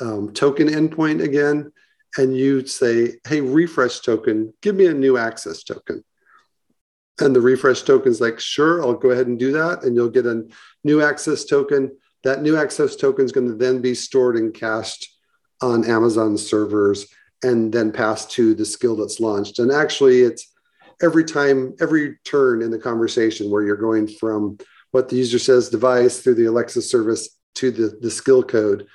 um, 0.00 0.32
token 0.32 0.68
endpoint 0.68 1.22
again, 1.22 1.72
and 2.16 2.36
you 2.36 2.66
say, 2.66 3.14
hey, 3.26 3.40
refresh 3.40 4.00
token, 4.00 4.52
give 4.60 4.74
me 4.74 4.86
a 4.86 4.94
new 4.94 5.16
access 5.16 5.62
token. 5.62 6.04
And 7.20 7.34
the 7.34 7.40
refresh 7.40 7.82
token 7.82 8.10
is 8.10 8.20
like, 8.20 8.40
sure, 8.40 8.82
I'll 8.82 8.94
go 8.94 9.10
ahead 9.10 9.28
and 9.28 9.38
do 9.38 9.52
that. 9.52 9.84
And 9.84 9.94
you'll 9.94 10.10
get 10.10 10.26
a 10.26 10.46
new 10.82 11.00
access 11.00 11.44
token. 11.44 11.96
That 12.24 12.42
new 12.42 12.56
access 12.56 12.96
token 12.96 13.24
is 13.24 13.32
going 13.32 13.48
to 13.48 13.54
then 13.54 13.80
be 13.80 13.94
stored 13.94 14.36
and 14.36 14.52
cached 14.52 15.08
on 15.60 15.84
Amazon 15.84 16.36
servers 16.36 17.06
and 17.42 17.72
then 17.72 17.92
passed 17.92 18.30
to 18.32 18.54
the 18.54 18.64
skill 18.64 18.96
that's 18.96 19.20
launched. 19.20 19.58
And 19.58 19.70
actually, 19.70 20.22
it's 20.22 20.52
every 21.02 21.24
time, 21.24 21.74
every 21.80 22.16
turn 22.24 22.62
in 22.62 22.70
the 22.70 22.78
conversation 22.78 23.50
where 23.50 23.62
you're 23.62 23.76
going 23.76 24.08
from 24.08 24.58
what 24.90 25.08
the 25.08 25.16
user 25.16 25.38
says 25.38 25.68
device 25.68 26.20
through 26.20 26.36
the 26.36 26.46
Alexa 26.46 26.82
service 26.82 27.28
to 27.56 27.70
the, 27.70 27.98
the 28.00 28.10
skill 28.10 28.42
code, 28.42 28.86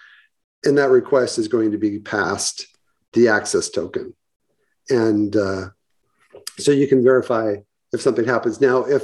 and 0.65 0.77
that 0.77 0.89
request 0.89 1.37
is 1.37 1.47
going 1.47 1.71
to 1.71 1.77
be 1.77 1.99
passed 1.99 2.67
the 3.13 3.27
access 3.27 3.69
token. 3.69 4.13
And 4.89 5.35
uh, 5.35 5.69
so 6.57 6.71
you 6.71 6.87
can 6.87 7.03
verify 7.03 7.57
if 7.93 8.01
something 8.01 8.25
happens. 8.25 8.61
Now, 8.61 8.83
if 8.83 9.03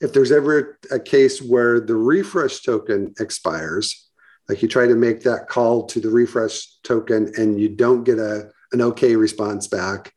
if 0.00 0.12
there's 0.12 0.32
ever 0.32 0.78
a 0.90 0.98
case 0.98 1.40
where 1.40 1.78
the 1.78 1.94
refresh 1.94 2.60
token 2.62 3.14
expires, 3.20 4.08
like 4.48 4.60
you 4.60 4.68
try 4.68 4.86
to 4.86 4.96
make 4.96 5.22
that 5.22 5.48
call 5.48 5.86
to 5.86 6.00
the 6.00 6.10
refresh 6.10 6.66
token 6.82 7.32
and 7.36 7.60
you 7.60 7.68
don't 7.68 8.02
get 8.02 8.18
a, 8.18 8.50
an 8.72 8.82
okay 8.82 9.14
response 9.14 9.68
back, 9.68 10.12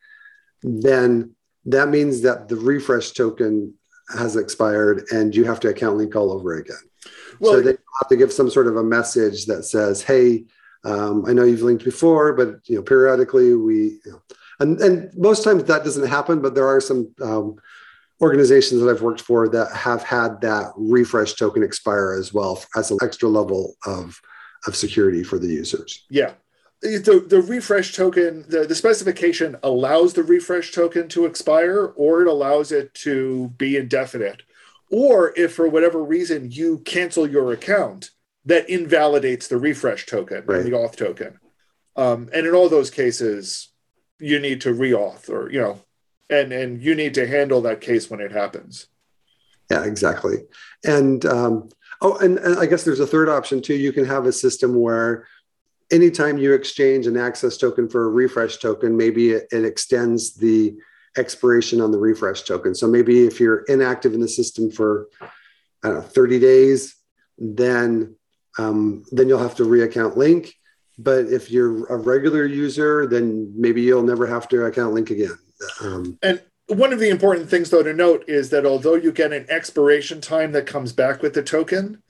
then 0.63 1.35
that 1.65 1.89
means 1.89 2.21
that 2.21 2.47
the 2.49 2.55
refresh 2.55 3.11
token 3.11 3.75
has 4.09 4.35
expired 4.35 5.03
and 5.11 5.35
you 5.35 5.43
have 5.43 5.59
to 5.59 5.69
account 5.69 5.97
link 5.97 6.15
all 6.15 6.31
over 6.31 6.55
again. 6.55 6.77
Well, 7.39 7.53
so 7.53 7.61
they 7.61 7.71
have 7.71 8.09
to 8.09 8.15
give 8.15 8.33
some 8.33 8.49
sort 8.49 8.67
of 8.67 8.77
a 8.77 8.83
message 8.83 9.45
that 9.45 9.63
says, 9.65 10.01
hey, 10.01 10.45
um, 10.83 11.25
I 11.27 11.33
know 11.33 11.43
you've 11.43 11.61
linked 11.61 11.83
before, 11.83 12.33
but 12.33 12.59
you 12.65 12.77
know, 12.77 12.81
periodically 12.81 13.53
we, 13.53 13.99
you 14.03 14.11
know, 14.11 14.21
and, 14.59 14.79
and 14.81 15.15
most 15.15 15.43
times 15.43 15.63
that 15.65 15.83
doesn't 15.83 16.07
happen, 16.07 16.41
but 16.41 16.55
there 16.55 16.67
are 16.67 16.79
some 16.79 17.13
um, 17.21 17.57
organizations 18.21 18.81
that 18.81 18.89
I've 18.89 19.01
worked 19.01 19.21
for 19.21 19.49
that 19.49 19.71
have 19.73 20.03
had 20.03 20.41
that 20.41 20.71
refresh 20.75 21.33
token 21.33 21.63
expire 21.63 22.13
as 22.13 22.33
well 22.33 22.63
as 22.75 22.91
an 22.91 22.97
extra 23.01 23.27
level 23.27 23.75
of, 23.85 24.19
of 24.67 24.75
security 24.75 25.23
for 25.23 25.37
the 25.37 25.47
users. 25.47 26.05
Yeah. 26.09 26.33
The, 26.81 27.25
the 27.27 27.41
refresh 27.41 27.95
token, 27.95 28.45
the, 28.47 28.65
the 28.65 28.75
specification 28.75 29.55
allows 29.63 30.13
the 30.13 30.23
refresh 30.23 30.71
token 30.71 31.07
to 31.09 31.25
expire 31.25 31.87
or 31.95 32.21
it 32.21 32.27
allows 32.27 32.71
it 32.71 32.93
to 32.95 33.49
be 33.57 33.77
indefinite. 33.77 34.43
Or 34.91 35.33
if 35.35 35.55
for 35.55 35.67
whatever 35.67 36.03
reason 36.03 36.51
you 36.51 36.79
cancel 36.79 37.27
your 37.27 37.51
account, 37.51 38.11
that 38.45 38.69
invalidates 38.69 39.47
the 39.47 39.57
refresh 39.57 40.05
token 40.05 40.43
right. 40.45 40.63
the 40.63 40.71
auth 40.71 40.95
token. 40.95 41.39
Um, 41.95 42.29
and 42.31 42.45
in 42.45 42.53
all 42.53 42.69
those 42.69 42.91
cases, 42.91 43.71
you 44.19 44.39
need 44.39 44.61
to 44.61 44.73
reauth 44.73 45.29
or, 45.29 45.51
you 45.51 45.59
know, 45.59 45.81
and, 46.29 46.51
and 46.51 46.81
you 46.81 46.95
need 46.95 47.13
to 47.15 47.27
handle 47.27 47.61
that 47.61 47.81
case 47.81 48.09
when 48.09 48.19
it 48.19 48.31
happens. 48.31 48.87
Yeah, 49.69 49.83
exactly. 49.83 50.37
And, 50.83 51.25
um, 51.25 51.69
oh, 52.01 52.17
and, 52.17 52.37
and 52.37 52.59
I 52.59 52.65
guess 52.65 52.83
there's 52.83 52.99
a 52.99 53.07
third 53.07 53.29
option 53.29 53.61
too. 53.61 53.75
You 53.75 53.91
can 53.91 54.05
have 54.05 54.25
a 54.25 54.31
system 54.31 54.75
where 54.75 55.27
anytime 55.91 56.37
you 56.37 56.53
exchange 56.53 57.07
an 57.07 57.17
access 57.17 57.57
token 57.57 57.89
for 57.89 58.05
a 58.05 58.09
refresh 58.09 58.57
token, 58.57 58.97
maybe 58.97 59.31
it, 59.31 59.47
it 59.51 59.65
extends 59.65 60.35
the 60.35 60.75
expiration 61.17 61.81
on 61.81 61.91
the 61.91 61.99
refresh 61.99 62.43
token. 62.43 62.75
So 62.75 62.87
maybe 62.87 63.25
if 63.25 63.39
you're 63.39 63.63
inactive 63.63 64.13
in 64.13 64.19
the 64.19 64.27
system 64.27 64.69
for 64.71 65.07
I 65.83 65.89
don't 65.89 65.97
know 65.97 66.01
30 66.01 66.39
days, 66.39 66.95
then 67.37 68.15
um, 68.57 69.03
then 69.11 69.27
you'll 69.27 69.39
have 69.39 69.55
to 69.55 69.63
reaccount 69.63 70.15
link. 70.15 70.53
But 70.97 71.25
if 71.25 71.51
you're 71.51 71.85
a 71.87 71.97
regular 71.97 72.45
user, 72.45 73.05
then 73.05 73.53
maybe 73.55 73.81
you'll 73.81 74.03
never 74.03 74.25
have 74.25 74.47
to 74.49 74.65
account 74.65 74.93
link 74.93 75.09
again. 75.09 75.37
Um, 75.81 76.17
and 76.21 76.41
one 76.67 76.93
of 76.93 76.99
the 76.99 77.09
important 77.09 77.49
things, 77.49 77.69
though, 77.69 77.83
to 77.83 77.93
note 77.93 78.25
is 78.27 78.49
that 78.49 78.65
although 78.65 78.95
you 78.95 79.11
get 79.11 79.33
an 79.33 79.45
expiration 79.49 80.21
time 80.21 80.51
that 80.53 80.65
comes 80.65 80.93
back 80.93 81.21
with 81.21 81.33
the 81.33 81.43
token, 81.43 82.01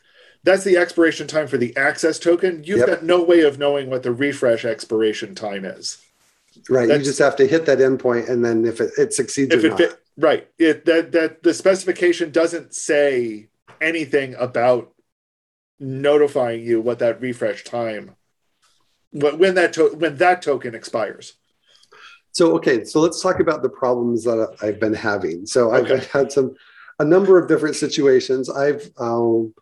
that's 0.44 0.64
the 0.64 0.78
expiration 0.78 1.28
time 1.28 1.48
for 1.48 1.58
the 1.58 1.76
access 1.76 2.20
token. 2.20 2.64
You've 2.64 2.80
yep. 2.80 2.88
got 2.88 3.04
no 3.04 3.24
way 3.24 3.42
of 3.42 3.58
knowing 3.58 3.90
what 3.90 4.04
the 4.04 4.14
refresh 4.14 4.64
expiration 4.64 5.36
time 5.36 5.66
is. 5.66 5.98
Right. 6.70 6.88
That's, 6.88 7.00
you 7.00 7.06
just 7.06 7.20
have 7.20 7.36
to 7.38 7.48
hit 7.48 7.66
that 7.66 7.80
endpoint, 7.80 8.30
and 8.30 8.46
then 8.46 8.66
if 8.66 8.80
it, 8.80 8.92
it 8.98 9.14
succeeds 9.14 9.54
if 9.54 9.64
it 9.64 9.76
fit, 9.76 10.02
right. 10.18 10.48
It 10.58 10.86
that 10.86 11.12
that 11.12 11.44
the 11.44 11.54
specification 11.54 12.32
doesn't 12.32 12.74
say 12.74 13.50
anything 13.82 14.36
about 14.36 14.94
notifying 15.80 16.62
you 16.64 16.80
what 16.80 17.00
that 17.00 17.20
refresh 17.20 17.66
time 17.66 18.16
when 19.12 19.56
that 19.56 19.74
to- 19.74 19.96
when 19.98 20.16
that 20.18 20.42
token 20.42 20.76
expires. 20.76 21.34
So 22.36 22.54
okay, 22.58 22.84
so 22.84 23.00
let's 23.00 23.22
talk 23.22 23.40
about 23.40 23.64
the 23.64 23.70
problems 23.70 24.26
that 24.26 24.58
I've 24.62 24.78
been 24.78 24.94
having. 24.94 25.46
So 25.46 25.72
I've 25.72 25.90
okay. 25.90 26.06
had 26.12 26.34
some 26.34 26.54
a 27.00 27.06
number 27.06 27.40
of 27.40 27.48
different 27.48 27.78
situations. 27.78 28.50
I've 28.50 28.92
um, 29.00 29.54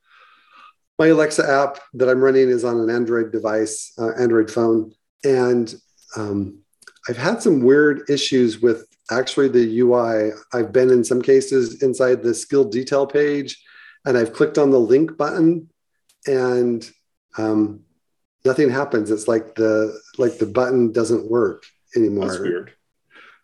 my 0.98 1.08
Alexa 1.08 1.48
app 1.48 1.77
that 1.94 2.10
I'm 2.10 2.20
running 2.20 2.50
is 2.50 2.63
on 2.63 2.80
an 2.80 2.89
Android 2.89 3.32
device, 3.32 3.94
uh, 4.00 4.13
Android 4.20 4.50
phone, 4.50 4.92
and 5.24 5.72
um, 6.15 6.63
I've 7.08 7.18
had 7.18 7.44
some 7.44 7.62
weird 7.62 8.10
issues 8.10 8.60
with 8.60 8.88
actually 9.12 9.50
the 9.50 9.80
UI. 9.82 10.32
I've 10.51 10.74
been 10.74 10.89
in 10.89 11.03
some 11.03 11.22
cases 11.22 11.84
inside 11.84 12.24
the 12.24 12.34
skill 12.34 12.63
detail 12.63 13.06
page, 13.06 13.63
and 14.06 14.18
I've 14.18 14.34
clicked 14.34 14.58
on 14.58 14.72
the 14.72 14.80
link 14.80 15.15
button, 15.15 15.70
and 16.25 16.89
um, 17.38 17.82
nothing 18.44 18.72
happens. 18.72 19.12
It's 19.12 19.27
like 19.27 19.53
the 19.53 19.96
like 20.18 20.39
the 20.39 20.48
button 20.48 20.92
doesn't 20.92 21.30
work 21.30 21.65
anymore. 21.96 22.28
That's 22.28 22.40
weird. 22.40 22.74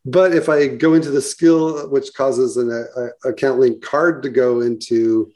But 0.05 0.33
if 0.33 0.49
I 0.49 0.67
go 0.67 0.93
into 0.93 1.11
the 1.11 1.21
skill, 1.21 1.89
which 1.89 2.13
causes 2.13 2.57
an 2.57 2.71
a, 2.71 3.29
account 3.29 3.59
link 3.59 3.83
card 3.83 4.23
to 4.23 4.29
go 4.29 4.61
into 4.61 5.31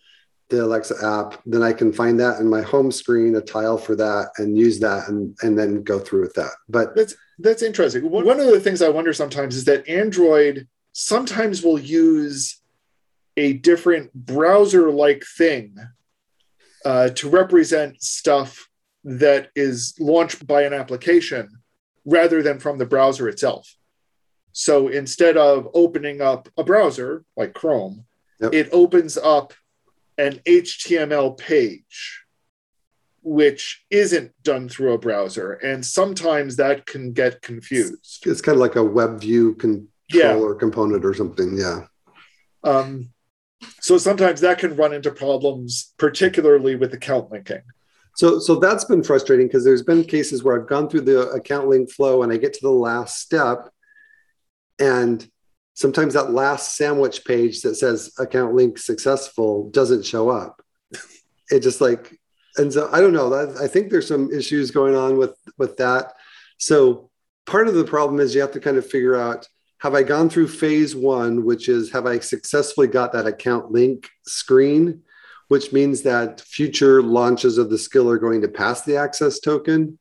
the 0.50 0.64
Alexa 0.64 0.96
app, 1.04 1.42
then 1.46 1.62
I 1.64 1.74
can 1.74 1.92
find 1.92 2.20
that 2.20 2.40
in 2.40 2.50
my 2.50 2.62
home 2.62 2.92
screen, 2.92 3.36
a 3.36 3.42
tile 3.42 3.78
for 3.78 3.96
that, 3.96 4.32
and 4.38 4.58
use 4.58 4.80
that, 4.80 5.10
and 5.10 5.38
and 5.42 5.58
then 5.58 5.84
go 5.84 6.00
through 6.00 6.22
with 6.22 6.34
that. 6.36 6.52
But 6.70 6.96
that's 6.96 7.16
that's 7.40 7.64
interesting. 7.64 8.10
One 8.10 8.40
of 8.40 8.48
the 8.48 8.60
things 8.60 8.82
I 8.82 8.90
wonder 8.90 9.14
sometimes 9.14 9.56
is 9.56 9.66
that 9.66 9.88
Android 9.88 10.68
sometimes 10.94 11.64
will 11.64 11.80
use 11.80 12.62
a 13.36 13.54
different 13.54 14.14
browser-like 14.14 15.24
thing 15.38 15.76
uh, 16.86 17.10
to 17.10 17.30
represent 17.30 18.02
stuff 18.02 18.70
that 19.04 19.50
is 19.56 19.96
launched 20.00 20.46
by 20.46 20.64
an 20.64 20.74
application 20.74 21.50
rather 22.06 22.42
than 22.42 22.60
from 22.60 22.78
the 22.78 22.86
browser 22.86 23.28
itself. 23.28 23.76
So 24.52 24.88
instead 24.88 25.36
of 25.36 25.68
opening 25.74 26.22
up 26.22 26.48
a 26.58 26.64
browser 26.64 27.26
like 27.36 27.54
Chrome, 27.54 28.06
yep. 28.40 28.54
it 28.54 28.70
opens 28.72 29.18
up 29.18 29.54
an 30.18 30.40
HTML 30.46 31.38
page, 31.38 32.24
which 33.24 33.84
isn't 33.90 34.32
done 34.44 34.70
through 34.70 34.94
a 34.94 34.98
browser. 35.00 35.54
And 35.54 35.84
sometimes 35.84 36.58
that 36.58 36.86
can 36.86 37.14
get 37.14 37.42
confused. 37.42 38.26
It's 38.26 38.42
kind 38.42 38.56
of 38.56 38.60
like 38.60 38.76
a 38.76 38.84
web 38.84 39.20
view 39.20 39.56
control 39.56 39.88
yeah. 40.12 40.36
or 40.36 40.54
component 40.54 41.04
or 41.04 41.16
something. 41.16 41.58
Yeah. 41.58 41.86
Um, 42.64 43.10
so 43.82 43.98
sometimes 43.98 44.42
that 44.42 44.60
can 44.60 44.76
run 44.76 44.94
into 44.94 45.12
problems, 45.12 45.94
particularly 45.98 46.76
with 46.76 46.94
account 46.94 47.32
linking. 47.32 47.62
So, 48.16 48.40
so 48.40 48.56
that's 48.56 48.86
been 48.86 49.04
frustrating 49.04 49.48
because 49.48 49.64
there's 49.64 49.82
been 49.82 50.04
cases 50.04 50.44
where 50.44 50.60
I've 50.60 50.68
gone 50.68 50.88
through 50.88 51.02
the 51.02 51.30
account 51.30 51.68
link 51.68 51.92
flow 51.92 52.24
and 52.24 52.32
I 52.32 52.38
get 52.38 52.54
to 52.54 52.62
the 52.62 52.70
last 52.70 53.20
step, 53.20 53.70
and 54.80 55.28
sometimes 55.74 56.14
that 56.14 56.32
last 56.32 56.76
sandwich 56.76 57.26
page 57.26 57.62
that 57.62 57.76
says 57.76 58.14
account 58.20 58.54
link 58.54 58.78
successful 58.78 59.70
doesn't 59.72 60.06
show 60.06 60.30
up. 60.30 60.62
It 61.50 61.62
just 61.62 61.82
like, 61.82 62.20
and 62.58 62.72
so 62.72 62.90
I 62.92 63.02
don't 63.02 63.14
know. 63.14 63.56
I 63.60 63.68
think 63.68 63.90
there's 63.90 64.08
some 64.08 64.32
issues 64.32 64.72
going 64.72 64.96
on 64.96 65.18
with 65.18 65.36
with 65.58 65.78
that. 65.78 66.14
So 66.58 67.10
part 67.46 67.68
of 67.68 67.74
the 67.74 67.84
problem 67.84 68.20
is 68.20 68.36
you 68.36 68.42
have 68.42 68.52
to 68.52 68.60
kind 68.60 68.78
of 68.78 68.88
figure 68.88 69.16
out 69.16 69.48
have 69.80 69.96
I 69.96 70.04
gone 70.04 70.30
through 70.30 70.48
phase 70.48 70.96
one, 70.96 71.44
which 71.44 71.68
is 71.68 71.92
have 71.92 72.06
I 72.06 72.20
successfully 72.20 72.88
got 72.88 73.12
that 73.14 73.28
account 73.28 73.72
link 73.72 74.10
screen, 74.26 75.02
which 75.54 75.72
means 75.72 76.02
that 76.02 76.42
future 76.42 77.04
launches 77.04 77.60
of 77.60 77.70
the 77.70 77.78
skill 77.78 78.10
are 78.10 78.18
going 78.18 78.42
to 78.42 78.48
pass 78.48 78.82
the 78.82 78.98
access 78.98 79.40
token. 79.40 80.00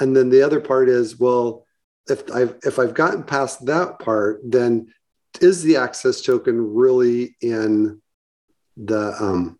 And 0.00 0.16
then 0.16 0.28
the 0.28 0.42
other 0.42 0.58
part 0.58 0.88
is, 0.88 1.20
well, 1.20 1.64
if 2.10 2.28
I've 2.32 2.56
if 2.64 2.80
I've 2.80 2.92
gotten 2.92 3.22
past 3.22 3.64
that 3.66 4.00
part, 4.00 4.40
then 4.42 4.92
is 5.40 5.62
the 5.62 5.76
access 5.76 6.20
token 6.20 6.74
really 6.74 7.36
in 7.40 8.02
the 8.76 9.14
um, 9.20 9.56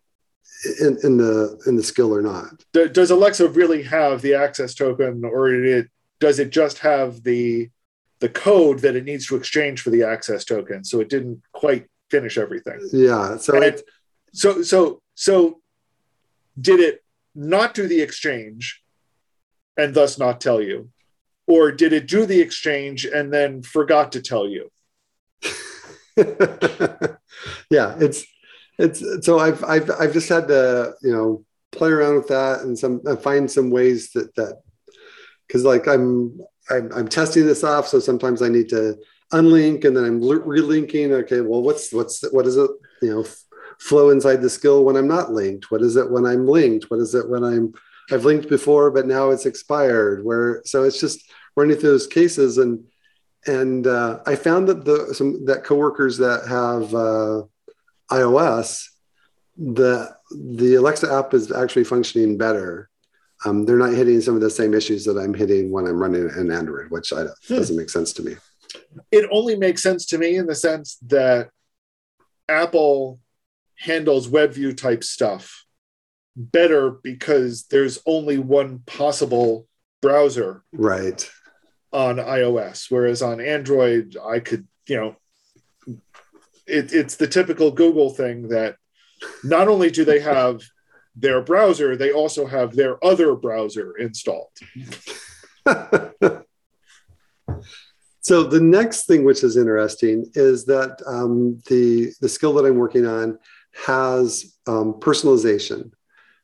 in, 0.81 0.97
in 1.03 1.15
the 1.15 1.57
in 1.67 1.77
the 1.77 1.83
skill 1.83 2.13
or 2.13 2.21
not? 2.21 2.61
Does 2.73 3.09
Alexa 3.09 3.47
really 3.47 3.83
have 3.83 4.21
the 4.21 4.33
access 4.33 4.75
token, 4.75 5.23
or 5.23 5.53
it, 5.53 5.87
does 6.19 6.37
it 6.37 6.49
just 6.49 6.79
have 6.79 7.23
the 7.23 7.69
the 8.19 8.27
code 8.27 8.79
that 8.79 8.97
it 8.97 9.05
needs 9.05 9.25
to 9.27 9.37
exchange 9.37 9.83
for 9.83 9.89
the 9.89 10.03
access 10.03 10.43
token? 10.43 10.83
So 10.83 10.99
it 10.99 11.07
didn't 11.07 11.43
quite 11.53 11.85
finish 12.11 12.37
everything. 12.37 12.81
Yeah. 12.91 13.37
So 13.37 13.55
it, 13.55 13.83
so 14.33 14.63
so 14.63 15.02
so 15.15 15.61
did 16.59 16.79
it 16.79 17.03
not 17.35 17.73
do 17.73 17.87
the 17.87 18.01
exchange 18.01 18.81
and 19.77 19.93
thus 19.93 20.19
not 20.19 20.39
tell 20.39 20.61
you? 20.61 20.89
or 21.47 21.71
did 21.71 21.93
it 21.93 22.07
do 22.07 22.25
the 22.25 22.39
exchange 22.39 23.05
and 23.05 23.33
then 23.33 23.61
forgot 23.61 24.11
to 24.13 24.21
tell 24.21 24.47
you? 24.47 24.71
yeah, 27.69 27.95
it's 27.99 28.25
it's 28.77 29.25
so 29.25 29.39
I've 29.39 29.63
I've 29.63 29.89
I've 29.99 30.13
just 30.13 30.29
had 30.29 30.47
to 30.47 30.93
you 31.01 31.11
know 31.11 31.43
play 31.71 31.89
around 31.89 32.15
with 32.15 32.27
that 32.27 32.61
and 32.61 32.77
some 32.77 33.01
find 33.17 33.49
some 33.49 33.71
ways 33.71 34.11
that 34.11 34.33
that 34.35 34.61
because 35.47 35.63
like 35.63 35.87
I'm, 35.87 36.39
I'm 36.69 36.91
I'm 36.93 37.07
testing 37.07 37.45
this 37.45 37.63
off, 37.63 37.87
so 37.87 37.99
sometimes 37.99 38.41
I 38.41 38.49
need 38.49 38.69
to 38.69 38.95
unlink 39.33 39.85
and 39.85 39.97
then 39.97 40.05
I'm 40.05 40.21
relinking. 40.21 41.11
Okay, 41.23 41.41
well, 41.41 41.63
what's 41.63 41.91
what's 41.91 42.23
what 42.31 42.45
is 42.45 42.57
it? 42.57 42.69
You 43.01 43.09
know, 43.09 43.25
flow 43.79 44.09
inside 44.09 44.41
the 44.41 44.49
skill 44.49 44.83
when 44.83 44.95
I'm 44.95 45.07
not 45.07 45.31
linked. 45.31 45.71
What 45.71 45.81
is 45.81 45.95
it 45.95 46.09
when 46.09 46.25
I'm 46.25 46.47
linked? 46.47 46.89
What 46.89 46.99
is 46.99 47.15
it 47.15 47.29
when 47.29 47.43
I'm 47.43 47.73
I've 48.11 48.25
linked 48.25 48.49
before, 48.49 48.91
but 48.91 49.07
now 49.07 49.29
it's 49.29 49.45
expired. 49.45 50.23
Where 50.23 50.61
so 50.65 50.83
it's 50.83 50.99
just 50.99 51.31
running 51.55 51.77
through 51.77 51.91
those 51.91 52.07
cases, 52.07 52.57
and 52.57 52.83
and 53.45 53.87
uh, 53.87 54.19
I 54.25 54.35
found 54.35 54.67
that 54.69 54.85
the 54.85 55.13
some 55.13 55.45
that 55.45 55.63
coworkers 55.63 56.17
that 56.17 56.47
have 56.47 56.93
uh, 56.93 57.43
iOS, 58.11 58.89
the 59.57 60.15
the 60.31 60.75
Alexa 60.75 61.11
app 61.11 61.33
is 61.33 61.51
actually 61.51 61.85
functioning 61.85 62.37
better. 62.37 62.89
Um, 63.45 63.65
they're 63.65 63.77
not 63.77 63.93
hitting 63.93 64.21
some 64.21 64.35
of 64.35 64.41
the 64.41 64.49
same 64.49 64.73
issues 64.73 65.03
that 65.05 65.17
I'm 65.17 65.33
hitting 65.33 65.69
when 65.69 65.85
I'm 65.85 66.01
running 66.01 66.29
an 66.29 66.49
Android, 66.49 66.89
which 66.91 67.11
I, 67.11 67.23
hmm. 67.23 67.55
doesn't 67.55 67.75
make 67.75 67.89
sense 67.89 68.13
to 68.13 68.23
me. 68.23 68.35
It 69.11 69.27
only 69.31 69.57
makes 69.57 69.83
sense 69.83 70.05
to 70.07 70.17
me 70.17 70.37
in 70.37 70.45
the 70.45 70.55
sense 70.55 70.97
that 71.07 71.49
Apple 72.47 73.19
handles 73.83 74.29
WebView 74.29 74.77
type 74.77 75.03
stuff 75.03 75.65
better 76.37 76.89
because 76.89 77.65
there's 77.65 77.99
only 78.05 78.37
one 78.37 78.79
possible 78.85 79.67
browser 80.01 80.63
right. 80.71 81.29
on 81.91 82.15
ios 82.15 82.89
whereas 82.89 83.21
on 83.21 83.39
android 83.39 84.17
i 84.25 84.39
could 84.39 84.67
you 84.87 84.95
know 84.97 85.15
it, 86.65 86.91
it's 86.91 87.17
the 87.17 87.27
typical 87.27 87.71
google 87.71 88.09
thing 88.09 88.47
that 88.47 88.77
not 89.43 89.67
only 89.67 89.91
do 89.91 90.03
they 90.03 90.19
have 90.19 90.61
their 91.15 91.41
browser 91.41 91.95
they 91.95 92.11
also 92.11 92.47
have 92.47 92.75
their 92.75 93.03
other 93.05 93.35
browser 93.35 93.95
installed. 93.97 94.49
So 98.23 98.43
the 98.43 98.61
next 98.61 99.05
thing 99.05 99.25
which 99.25 99.43
is 99.43 99.57
interesting 99.57 100.31
is 100.33 100.63
that 100.65 101.01
um, 101.05 101.61
the 101.67 102.13
the 102.21 102.29
skill 102.29 102.53
that 102.53 102.65
i'm 102.65 102.77
working 102.77 103.05
on 103.05 103.37
has 103.73 104.55
um, 104.67 104.93
personalization 104.95 105.91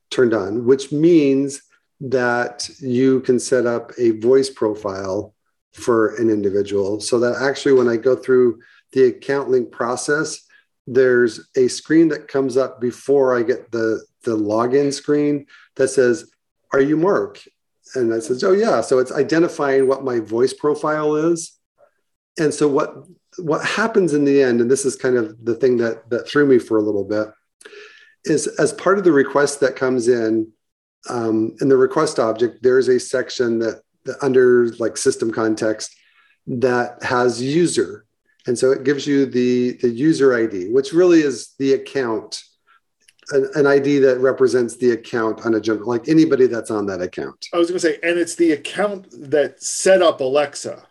turned 0.09 0.33
on, 0.33 0.65
which 0.65 0.91
means 0.91 1.61
that 2.01 2.69
you 2.79 3.19
can 3.21 3.39
set 3.39 3.65
up 3.65 3.91
a 3.97 4.11
voice 4.11 4.49
profile 4.49 5.33
for 5.73 6.15
an 6.15 6.29
individual. 6.29 6.99
So 6.99 7.19
that 7.19 7.41
actually, 7.41 7.73
when 7.73 7.87
I 7.87 7.97
go 7.97 8.15
through 8.15 8.59
the 8.93 9.05
account 9.05 9.49
link 9.49 9.71
process, 9.71 10.45
there's 10.87 11.49
a 11.55 11.67
screen 11.67 12.07
that 12.09 12.27
comes 12.27 12.57
up 12.57 12.81
before 12.81 13.37
I 13.37 13.43
get 13.43 13.71
the, 13.71 14.03
the 14.23 14.35
login 14.35 14.91
screen 14.91 15.45
that 15.75 15.89
says, 15.89 16.31
Are 16.73 16.81
you 16.81 16.97
Mark? 16.97 17.39
and 17.95 18.13
I 18.13 18.19
says, 18.19 18.43
oh 18.43 18.51
yeah. 18.51 18.81
So 18.81 18.99
it's 18.99 19.11
identifying 19.11 19.87
what 19.87 20.03
my 20.03 20.19
voice 20.19 20.53
profile 20.53 21.15
is. 21.15 21.57
And 22.37 22.53
so 22.53 22.67
what 22.67 22.95
what 23.41 23.65
happens 23.65 24.13
in 24.13 24.25
the 24.25 24.41
end, 24.41 24.61
and 24.61 24.69
this 24.69 24.85
is 24.85 24.95
kind 24.95 25.17
of 25.17 25.43
the 25.43 25.55
thing 25.55 25.77
that 25.77 26.09
that 26.09 26.27
threw 26.27 26.45
me 26.45 26.59
for 26.59 26.77
a 26.77 26.81
little 26.81 27.03
bit, 27.03 27.27
is 28.25 28.47
as 28.59 28.73
part 28.73 28.97
of 28.97 29.03
the 29.03 29.11
request 29.11 29.59
that 29.59 29.75
comes 29.75 30.07
in, 30.07 30.51
um, 31.09 31.55
in 31.61 31.69
the 31.69 31.77
request 31.77 32.19
object, 32.19 32.61
there's 32.61 32.87
a 32.87 32.99
section 32.99 33.59
that, 33.59 33.81
that 34.05 34.17
under 34.21 34.67
like 34.79 34.97
system 34.97 35.31
context 35.31 35.95
that 36.47 37.01
has 37.03 37.41
user. 37.41 38.05
And 38.47 38.57
so 38.57 38.71
it 38.71 38.83
gives 38.83 39.05
you 39.05 39.25
the, 39.25 39.73
the 39.73 39.89
user 39.89 40.35
ID, 40.35 40.71
which 40.71 40.93
really 40.93 41.21
is 41.21 41.53
the 41.59 41.73
account, 41.73 42.41
an, 43.31 43.49
an 43.55 43.67
ID 43.67 43.99
that 43.99 44.19
represents 44.19 44.77
the 44.77 44.91
account 44.91 45.45
on 45.45 45.53
a 45.55 45.61
general, 45.61 45.87
like 45.87 46.09
anybody 46.09 46.47
that's 46.47 46.71
on 46.71 46.85
that 46.87 47.01
account. 47.01 47.45
I 47.53 47.57
was 47.57 47.69
going 47.69 47.79
to 47.79 47.87
say, 47.87 47.99
and 48.01 48.17
it's 48.17 48.35
the 48.35 48.53
account 48.53 49.07
that 49.29 49.61
set 49.61 50.01
up 50.01 50.19
Alexa, 50.21 50.83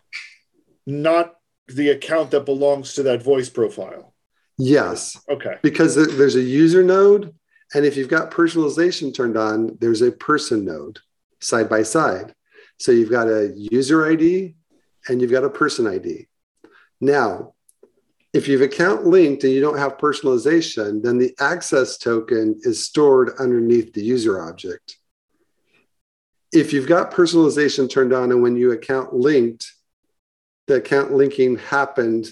not 0.85 1.35
the 1.75 1.89
account 1.89 2.31
that 2.31 2.45
belongs 2.45 2.93
to 2.95 3.03
that 3.03 3.23
voice 3.23 3.49
profile. 3.49 4.13
Yes. 4.57 5.19
Okay. 5.29 5.55
Because 5.61 5.95
there's 5.95 6.35
a 6.35 6.41
user 6.41 6.83
node, 6.83 7.33
and 7.73 7.85
if 7.85 7.95
you've 7.95 8.09
got 8.09 8.31
personalization 8.31 9.13
turned 9.13 9.37
on, 9.37 9.77
there's 9.79 10.01
a 10.01 10.11
person 10.11 10.65
node 10.65 10.99
side 11.39 11.69
by 11.69 11.83
side. 11.83 12.33
So 12.77 12.91
you've 12.91 13.11
got 13.11 13.27
a 13.27 13.53
user 13.55 14.09
ID 14.09 14.55
and 15.07 15.21
you've 15.21 15.31
got 15.31 15.43
a 15.43 15.49
person 15.49 15.87
ID. 15.87 16.27
Now, 16.99 17.53
if 18.33 18.47
you've 18.47 18.61
account 18.61 19.05
linked 19.05 19.43
and 19.43 19.53
you 19.53 19.61
don't 19.61 19.77
have 19.77 19.97
personalization, 19.97 21.01
then 21.01 21.17
the 21.17 21.33
access 21.39 21.97
token 21.97 22.59
is 22.61 22.85
stored 22.85 23.31
underneath 23.39 23.93
the 23.93 24.03
user 24.03 24.41
object. 24.41 24.97
If 26.51 26.73
you've 26.73 26.87
got 26.87 27.11
personalization 27.11 27.89
turned 27.89 28.13
on 28.13 28.31
and 28.31 28.41
when 28.41 28.55
you 28.55 28.71
account 28.71 29.13
linked, 29.13 29.71
the 30.69 30.75
account 30.75 31.11
linking 31.11 31.57
happened, 31.57 32.29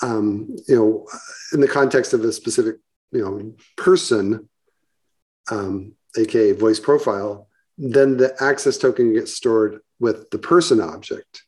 um, 0.00 0.56
you 0.68 0.76
know, 0.76 1.06
in 1.52 1.60
the 1.60 1.68
context 1.68 2.14
of 2.14 2.24
a 2.24 2.32
specific, 2.32 2.76
you 3.10 3.20
know, 3.20 3.52
person, 3.76 4.48
um, 5.50 5.92
aka 6.16 6.52
voice 6.52 6.78
profile, 6.78 7.48
then 7.76 8.16
the 8.16 8.32
access 8.40 8.78
token 8.78 9.12
gets 9.12 9.34
stored 9.34 9.80
with 9.98 10.30
the 10.30 10.38
person 10.38 10.80
object. 10.80 11.42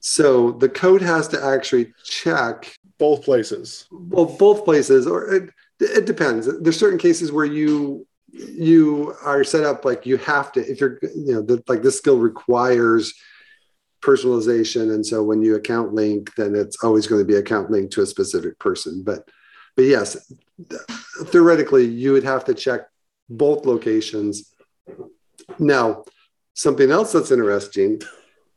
So 0.00 0.50
the 0.50 0.68
code 0.68 1.02
has 1.02 1.28
to 1.28 1.42
actually 1.42 1.92
check 2.04 2.76
both 2.98 3.24
places. 3.24 3.86
Well, 3.92 4.24
both 4.24 4.64
places, 4.64 5.06
or 5.06 5.32
it, 5.32 5.50
it 5.78 6.04
depends. 6.04 6.48
There's 6.60 6.78
certain 6.78 6.98
cases 6.98 7.30
where 7.30 7.44
you 7.44 8.06
you 8.32 9.14
are 9.24 9.44
set 9.44 9.64
up 9.64 9.84
like 9.84 10.04
you 10.04 10.16
have 10.18 10.52
to 10.52 10.60
if 10.60 10.80
you're 10.80 10.98
you 11.02 11.32
know 11.32 11.42
the, 11.42 11.62
like 11.66 11.82
this 11.82 11.96
skill 11.96 12.18
requires 12.18 13.14
personalization. 14.00 14.94
And 14.94 15.04
so 15.04 15.22
when 15.22 15.42
you 15.42 15.56
account 15.56 15.92
link 15.92 16.34
then 16.36 16.54
it's 16.54 16.82
always 16.84 17.06
going 17.06 17.20
to 17.20 17.26
be 17.26 17.36
account 17.36 17.70
linked 17.70 17.92
to 17.94 18.02
a 18.02 18.06
specific 18.06 18.58
person. 18.58 19.02
But 19.04 19.28
but 19.76 19.84
yes 19.84 20.32
theoretically 21.26 21.84
you 21.84 22.12
would 22.12 22.24
have 22.24 22.44
to 22.46 22.54
check 22.54 22.82
both 23.28 23.66
locations. 23.66 24.52
Now 25.58 26.04
something 26.54 26.90
else 26.90 27.12
that's 27.12 27.30
interesting 27.30 28.00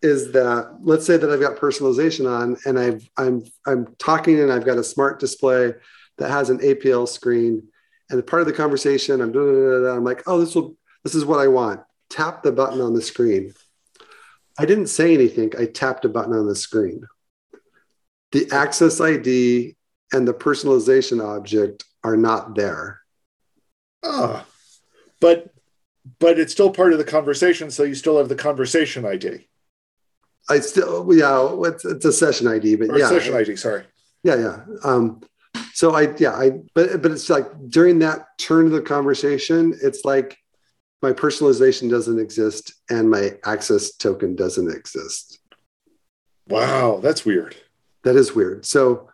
is 0.01 0.31
that 0.31 0.77
let's 0.81 1.05
say 1.05 1.17
that 1.17 1.29
I've 1.29 1.39
got 1.39 1.57
personalization 1.57 2.29
on 2.29 2.57
and 2.65 2.79
I've 2.79 3.09
I'm 3.17 3.43
I'm 3.65 3.95
talking 3.97 4.39
and 4.39 4.51
I've 4.51 4.65
got 4.65 4.77
a 4.77 4.83
smart 4.83 5.19
display 5.19 5.73
that 6.17 6.29
has 6.29 6.49
an 6.49 6.59
APL 6.59 7.07
screen 7.07 7.67
and 8.09 8.25
part 8.25 8.41
of 8.41 8.47
the 8.47 8.53
conversation 8.53 9.21
I'm 9.21 9.31
doing 9.31 9.87
I'm 9.89 10.03
like 10.03 10.23
oh 10.27 10.39
this 10.39 10.55
will 10.55 10.75
this 11.03 11.15
is 11.15 11.25
what 11.25 11.39
I 11.39 11.47
want. 11.47 11.81
Tap 12.09 12.43
the 12.43 12.51
button 12.51 12.81
on 12.81 12.93
the 12.93 13.01
screen 13.01 13.53
I 14.61 14.65
didn't 14.65 14.87
say 14.87 15.13
anything 15.13 15.51
I 15.57 15.65
tapped 15.65 16.05
a 16.05 16.09
button 16.09 16.33
on 16.33 16.47
the 16.47 16.55
screen 16.55 17.07
the 18.31 18.49
access 18.51 19.01
ID 19.01 19.75
and 20.13 20.27
the 20.27 20.33
personalization 20.33 21.23
object 21.23 21.83
are 22.03 22.17
not 22.17 22.55
there 22.55 23.01
oh 24.03 24.45
but 25.19 25.53
but 26.19 26.39
it's 26.39 26.51
still 26.51 26.71
part 26.71 26.93
of 26.93 26.97
the 26.99 27.05
conversation 27.05 27.71
so 27.71 27.83
you 27.83 27.95
still 27.95 28.17
have 28.17 28.29
the 28.29 28.35
conversation 28.35 29.05
ID 29.05 29.47
I 30.49 30.59
still, 30.59 31.07
yeah, 31.13 31.55
it's, 31.67 31.85
it's 31.85 32.05
a 32.05 32.11
session 32.11 32.47
ID, 32.47 32.75
but 32.75 32.89
or 32.89 32.97
yeah, 32.97 33.09
session 33.09 33.35
ID. 33.35 33.55
Sorry. 33.55 33.83
Yeah, 34.23 34.35
yeah. 34.35 34.59
Um, 34.83 35.21
so 35.73 35.95
I, 35.95 36.13
yeah, 36.17 36.33
I, 36.33 36.51
but 36.73 37.01
but 37.01 37.11
it's 37.11 37.29
like 37.29 37.45
during 37.69 37.99
that 37.99 38.25
turn 38.37 38.65
of 38.65 38.71
the 38.71 38.81
conversation, 38.81 39.77
it's 39.81 40.03
like 40.03 40.37
my 41.01 41.11
personalization 41.11 41.89
doesn't 41.89 42.19
exist 42.19 42.73
and 42.89 43.09
my 43.09 43.31
access 43.45 43.91
token 43.91 44.35
doesn't 44.35 44.69
exist. 44.69 45.39
Wow, 46.47 46.99
that's 47.01 47.25
weird. 47.25 47.55
That 48.03 48.15
is 48.15 48.35
weird. 48.35 48.65
So 48.65 49.09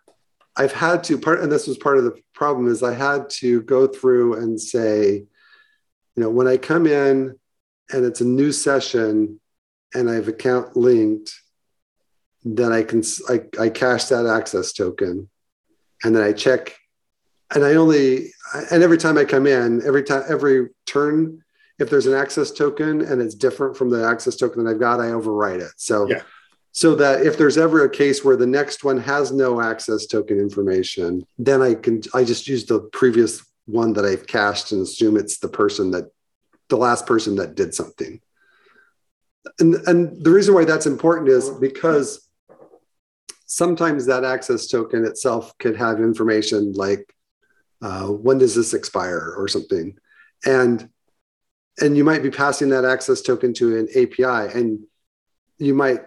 I've 0.56 0.74
had 0.74 1.04
to 1.06 1.18
part, 1.18 1.42
and 1.42 1.52
this 1.52 1.68
was 1.68 1.78
part 1.78 1.98
of 1.98 2.04
the 2.04 2.20
problem 2.34 2.68
is 2.68 2.84
I 2.84 2.94
had 2.94 3.30
to 3.42 3.62
go 3.62 3.88
through 3.88 4.36
and 4.36 4.60
say, 4.60 5.26
you 6.16 6.24
know, 6.24 6.30
when 6.30 6.48
I 6.48 6.58
come 6.58 6.88
in 6.88 7.38
and 7.92 8.06
it's 8.06 8.22
a 8.22 8.26
new 8.26 8.52
session, 8.52 9.40
and 9.94 10.10
I 10.10 10.16
have 10.16 10.28
account 10.28 10.76
linked, 10.76 11.34
then 12.44 12.72
I 12.72 12.84
can 12.84 13.04
I, 13.30 13.42
I 13.60 13.70
cache 13.70 14.06
that 14.06 14.26
access 14.26 14.74
token, 14.74 15.30
and 16.04 16.16
then 16.16 16.24
I 16.24 16.34
check, 16.34 16.76
and 17.54 17.64
I 17.64 17.76
only 17.76 18.34
and 18.72 18.84
every 18.84 18.98
time 18.98 19.18
I 19.18 19.26
come 19.26 19.48
in, 19.48 19.82
every 19.86 20.04
time 20.04 20.24
every 20.28 20.68
turn, 20.86 21.44
if 21.80 21.90
there's 21.90 22.08
an 22.08 22.14
access 22.14 22.52
token 22.52 23.02
and 23.02 23.22
it's 23.22 23.36
different 23.36 23.78
from 23.78 23.90
the 23.90 24.06
access 24.06 24.36
token 24.36 24.64
that 24.64 24.72
I've 24.72 24.80
got, 24.80 25.00
I 25.00 25.08
overwrite 25.08 25.62
it. 25.62 25.74
So 25.78 26.08
yeah. 26.10 26.22
So 26.74 26.94
that 26.94 27.26
if 27.26 27.40
there's 27.40 27.58
ever 27.58 27.86
a 27.86 27.90
case 27.90 28.24
where 28.24 28.36
the 28.36 28.46
next 28.46 28.84
one 28.84 29.00
has 29.00 29.32
no 29.32 29.60
access 29.60 30.06
token 30.06 30.40
information, 30.40 31.26
then 31.40 31.60
I 31.62 31.74
can 31.74 32.04
I 32.14 32.24
just 32.24 32.48
use 32.48 32.66
the 32.66 32.82
previous 32.82 33.44
one 33.66 33.94
that 33.94 34.06
I've 34.06 34.28
cached 34.28 34.72
and 34.72 34.84
assume 34.84 35.18
it's 35.18 35.40
the 35.40 35.48
person 35.48 35.90
that 35.92 36.12
the 36.70 36.78
last 36.78 37.08
person 37.08 37.36
that 37.38 37.56
did 37.56 37.74
something 37.74 38.22
and, 39.60 39.76
and 39.88 40.24
the 40.24 40.32
reason 40.32 40.54
why 40.54 40.66
that's 40.66 40.86
important 40.86 41.30
is 41.30 41.50
because 41.50 42.28
sometimes 43.46 44.06
that 44.06 44.24
access 44.24 44.68
token 44.68 45.06
itself 45.06 45.58
could 45.58 45.76
have 45.78 46.00
information 46.00 46.74
like 46.74 47.14
uh, 47.82 48.08
when 48.08 48.38
does 48.38 48.56
this 48.56 48.74
expire 48.74 49.34
or 49.38 49.48
something 49.48 49.98
and 50.46 50.90
and 51.82 51.96
you 51.98 52.04
might 52.04 52.24
be 52.24 52.30
passing 52.32 52.70
that 52.70 52.86
access 52.86 53.22
token 53.22 53.54
to 53.54 53.78
an 53.78 53.88
api 53.96 54.24
and 54.58 54.80
you 55.60 55.74
might 55.74 56.02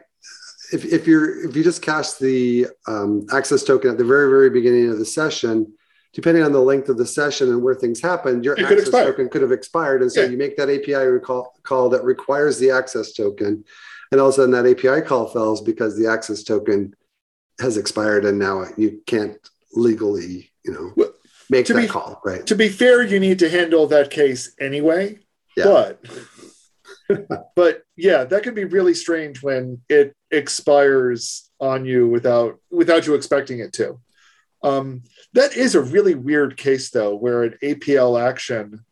if, 0.72 0.84
if 0.84 1.06
you're 1.06 1.44
if 1.48 1.56
you 1.56 1.64
just 1.64 1.82
cache 1.82 2.14
the 2.14 2.66
um, 2.86 3.26
access 3.32 3.64
token 3.64 3.90
at 3.90 3.98
the 3.98 4.04
very 4.04 4.28
very 4.30 4.50
beginning 4.50 4.88
of 4.90 4.98
the 4.98 5.04
session 5.04 5.72
depending 6.12 6.42
on 6.42 6.50
the 6.52 6.60
length 6.60 6.88
of 6.88 6.96
the 6.98 7.06
session 7.06 7.50
and 7.50 7.62
where 7.62 7.72
things 7.76 8.00
happen, 8.02 8.42
your 8.42 8.54
It 8.54 8.64
access 8.64 8.90
could 8.90 9.04
token 9.06 9.28
could 9.28 9.42
have 9.42 9.52
expired. 9.52 10.02
And 10.02 10.10
so 10.10 10.22
Yeah. 10.22 10.30
you 10.30 10.36
make 10.36 10.56
that 10.56 10.68
API 10.68 11.06
recall, 11.06 11.54
call 11.62 11.88
that 11.90 12.02
requires 12.02 12.58
the 12.58 12.72
access 12.72 13.12
token. 13.12 13.64
And 14.10 14.20
all 14.20 14.26
of 14.26 14.34
a 14.34 14.36
sudden 14.38 14.50
that 14.50 14.66
API 14.66 15.02
call 15.02 15.28
fails 15.28 15.60
because 15.60 15.96
the 15.96 16.08
access 16.08 16.42
token 16.42 16.96
has 17.60 17.76
expired 17.76 18.24
and 18.24 18.40
now 18.40 18.64
you 18.76 19.00
can't 19.06 19.38
legally, 19.74 20.50
you 20.64 20.72
know, 20.72 20.92
Well, 20.96 21.12
make 21.48 21.66
that 21.68 21.76
be- 21.76 21.86
call. 21.86 22.20
Right. 22.24 22.44
To 22.48 22.56
be 22.56 22.68
fair, 22.70 23.02
you 23.04 23.20
need 23.20 23.38
to 23.38 23.48
handle 23.48 23.86
that 23.86 24.10
case 24.10 24.50
anyway. 24.58 25.20
Yeah. 25.56 25.64
But 27.08 27.26
but 27.56 27.82
yeah, 27.96 28.24
that 28.24 28.42
could 28.42 28.54
be 28.54 28.64
really 28.64 28.94
strange 28.94 29.42
when 29.42 29.80
it 29.88 30.14
expires 30.30 31.50
on 31.60 31.84
you 31.84 32.08
without 32.08 32.58
without 32.70 33.06
you 33.06 33.14
expecting 33.14 33.58
it 33.60 33.72
to. 33.74 33.98
Um, 34.62 35.02
that 35.32 35.56
is 35.56 35.74
a 35.74 35.80
really 35.80 36.14
weird 36.14 36.56
case 36.56 36.90
though, 36.90 37.14
where 37.14 37.42
an 37.44 37.54
APL 37.62 38.20
action 38.20 38.84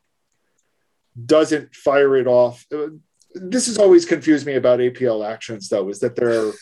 doesn't 1.26 1.74
fire 1.74 2.16
it 2.16 2.26
off. 2.26 2.64
Uh, 2.72 2.88
This 3.34 3.66
has 3.66 3.76
always 3.78 4.04
confused 4.06 4.46
me 4.46 4.54
about 4.56 4.80
APL 4.80 5.26
actions 5.26 5.68
though, 5.68 5.88
is 5.90 6.00
that 6.00 6.16
they're 6.16 6.52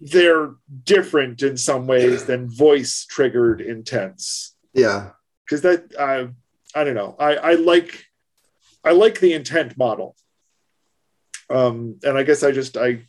they're 0.00 0.54
different 0.84 1.42
in 1.42 1.56
some 1.56 1.86
ways 1.86 2.24
than 2.24 2.48
voice 2.50 3.06
triggered 3.08 3.60
intents 3.60 4.54
Yeah. 4.72 5.10
because 5.44 5.62
that 5.62 5.92
I 5.98 6.28
I 6.78 6.84
don't 6.84 6.94
know. 6.94 7.16
I 7.18 7.36
I 7.36 7.54
like 7.54 8.04
I 8.84 8.92
like 8.92 9.20
the 9.20 9.32
intent 9.32 9.76
model. 9.78 10.14
Um, 11.50 11.98
and 12.02 12.16
I 12.16 12.22
guess 12.22 12.42
I 12.42 12.52
just 12.52 12.76
I 12.76 13.00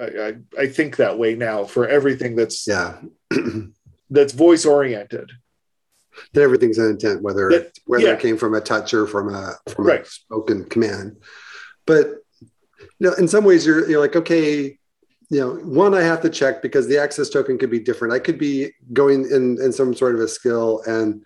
I 0.00 0.34
I- 0.58 0.66
think 0.66 0.96
that 0.96 1.18
way 1.18 1.34
now 1.34 1.64
for 1.64 1.86
everything 1.86 2.36
that's 2.36 2.66
Yeah. 2.66 2.98
that's 4.10 4.32
voice 4.32 4.64
oriented. 4.64 5.30
that 6.32 6.42
everything's 6.42 6.78
an 6.78 6.90
intent, 6.90 7.22
whether 7.22 7.48
That- 7.50 7.72
whether 7.86 8.04
yeah. 8.04 8.12
it 8.14 8.20
came 8.20 8.36
from 8.36 8.54
a 8.54 8.60
touch 8.60 8.94
or 8.94 9.06
from 9.06 9.34
a 9.34 9.56
from 9.68 9.88
a 9.90 10.04
spoken 10.04 10.64
command. 10.64 11.16
But 11.86 12.06
you 12.40 12.48
know, 13.10 13.12
in 13.14 13.28
some 13.28 13.44
ways, 13.44 13.66
you're 13.66 13.88
you're 13.88 14.00
like, 14.00 14.16
okay, 14.16 14.78
you 15.30 15.40
know, 15.40 15.54
one 15.54 15.94
I 15.94 16.02
have 16.02 16.20
to 16.22 16.30
check 16.30 16.62
because 16.62 16.86
the 16.86 16.98
access 16.98 17.28
token 17.30 17.58
could 17.58 17.70
be 17.70 17.80
different. 17.80 18.14
I 18.14 18.18
could 18.20 18.38
be 18.38 18.72
going 18.92 19.28
in 19.30 19.58
in 19.60 19.72
some 19.72 19.94
sort 19.94 20.14
of 20.14 20.20
a 20.20 20.28
skill 20.28 20.82
and 20.86 21.24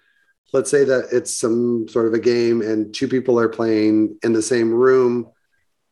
let's 0.52 0.70
say 0.70 0.84
that 0.84 1.08
it's 1.12 1.36
some 1.36 1.86
sort 1.88 2.06
of 2.06 2.14
a 2.14 2.18
game 2.18 2.62
and 2.62 2.94
two 2.94 3.08
people 3.08 3.38
are 3.38 3.48
playing 3.48 4.18
in 4.22 4.32
the 4.32 4.42
same 4.42 4.72
room 4.72 5.30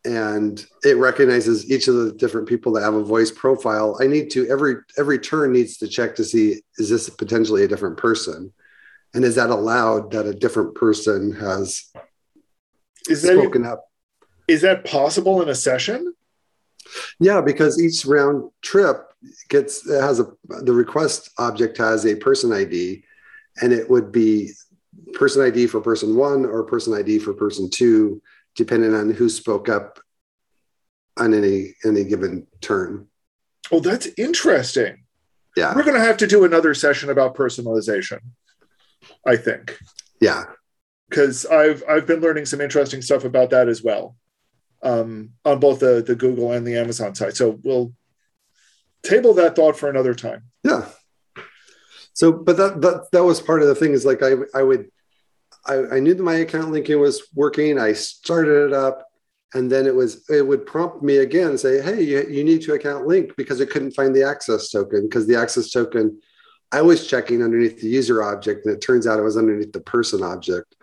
and 0.04 0.64
it 0.84 0.96
recognizes 0.96 1.70
each 1.70 1.88
of 1.88 1.96
the 1.96 2.12
different 2.12 2.48
people 2.48 2.72
that 2.72 2.82
have 2.82 2.94
a 2.94 3.02
voice 3.02 3.30
profile 3.30 3.96
i 4.00 4.06
need 4.06 4.30
to 4.30 4.46
every 4.48 4.76
every 4.98 5.18
turn 5.18 5.52
needs 5.52 5.76
to 5.78 5.88
check 5.88 6.14
to 6.14 6.24
see 6.24 6.62
is 6.78 6.88
this 6.88 7.08
potentially 7.10 7.64
a 7.64 7.68
different 7.68 7.96
person 7.96 8.52
and 9.14 9.24
is 9.24 9.34
that 9.34 9.50
allowed 9.50 10.10
that 10.12 10.26
a 10.26 10.34
different 10.34 10.74
person 10.74 11.32
has 11.32 11.90
Is 13.08 13.22
that 13.22 13.38
spoken 13.38 13.66
up 13.66 13.84
is 14.48 14.62
that 14.62 14.84
possible 14.84 15.42
in 15.42 15.48
a 15.48 15.54
session? 15.54 16.14
yeah 17.18 17.40
because 17.40 17.82
each 17.82 18.06
round 18.06 18.50
trip 18.62 19.12
gets 19.48 19.84
it 19.88 20.00
has 20.00 20.20
a 20.20 20.26
the 20.44 20.72
request 20.72 21.30
object 21.38 21.76
has 21.78 22.06
a 22.06 22.14
person 22.14 22.52
id 22.52 23.02
and 23.62 23.72
it 23.72 23.88
would 23.90 24.12
be 24.12 24.52
person 25.14 25.42
id 25.42 25.66
for 25.68 25.80
person 25.80 26.16
one 26.16 26.44
or 26.44 26.62
person 26.64 26.94
id 26.94 27.18
for 27.20 27.32
person 27.34 27.68
two 27.70 28.20
depending 28.54 28.94
on 28.94 29.10
who 29.10 29.28
spoke 29.28 29.68
up 29.68 29.98
on 31.16 31.32
any 31.34 31.74
any 31.84 32.04
given 32.04 32.46
turn 32.60 33.06
Oh, 33.72 33.80
that's 33.80 34.06
interesting. 34.16 35.04
yeah 35.56 35.74
We're 35.74 35.82
going 35.82 36.00
to 36.00 36.06
have 36.06 36.18
to 36.18 36.26
do 36.28 36.44
another 36.44 36.72
session 36.72 37.10
about 37.10 37.34
personalization. 37.34 38.20
I 39.26 39.36
think 39.36 39.76
yeah 40.20 40.44
because 41.08 41.46
I've 41.46 41.82
I've 41.88 42.06
been 42.06 42.20
learning 42.20 42.46
some 42.46 42.60
interesting 42.60 43.02
stuff 43.02 43.24
about 43.24 43.50
that 43.50 43.68
as 43.68 43.82
well, 43.82 44.16
um, 44.82 45.30
on 45.44 45.58
both 45.60 45.80
the 45.80 46.02
the 46.02 46.14
Google 46.16 46.52
and 46.52 46.66
the 46.66 46.76
Amazon 46.76 47.14
side. 47.14 47.36
So 47.36 47.58
we'll 47.62 47.92
table 49.02 49.34
that 49.34 49.54
thought 49.56 49.76
for 49.76 49.88
another 49.88 50.14
time. 50.14 50.42
Yeah. 50.64 50.86
So, 52.16 52.32
but 52.32 52.56
that 52.56 52.80
that 52.80 53.10
that 53.12 53.24
was 53.24 53.42
part 53.42 53.60
of 53.60 53.68
the 53.68 53.74
thing 53.74 53.92
is 53.92 54.06
like 54.06 54.22
I 54.22 54.32
I 54.54 54.62
would 54.62 54.90
I, 55.66 55.96
I 55.96 56.00
knew 56.00 56.14
that 56.14 56.22
my 56.22 56.36
account 56.36 56.72
linking 56.72 56.98
was 56.98 57.28
working. 57.34 57.78
I 57.78 57.92
started 57.92 58.68
it 58.68 58.72
up, 58.72 59.06
and 59.52 59.70
then 59.70 59.86
it 59.86 59.94
was 59.94 60.24
it 60.30 60.40
would 60.40 60.64
prompt 60.64 61.02
me 61.02 61.18
again 61.18 61.58
say, 61.58 61.82
"Hey, 61.82 62.02
you, 62.02 62.26
you 62.26 62.42
need 62.42 62.62
to 62.62 62.72
account 62.72 63.06
link 63.06 63.36
because 63.36 63.60
it 63.60 63.68
couldn't 63.68 63.92
find 63.92 64.16
the 64.16 64.22
access 64.22 64.70
token 64.70 65.02
because 65.02 65.26
the 65.26 65.36
access 65.36 65.70
token." 65.70 66.18
I 66.72 66.80
was 66.80 67.06
checking 67.06 67.42
underneath 67.42 67.82
the 67.82 67.88
user 67.88 68.22
object, 68.22 68.64
and 68.64 68.74
it 68.74 68.80
turns 68.80 69.06
out 69.06 69.18
it 69.18 69.22
was 69.22 69.36
underneath 69.36 69.72
the 69.72 69.80
person 69.80 70.22
object. 70.22 70.74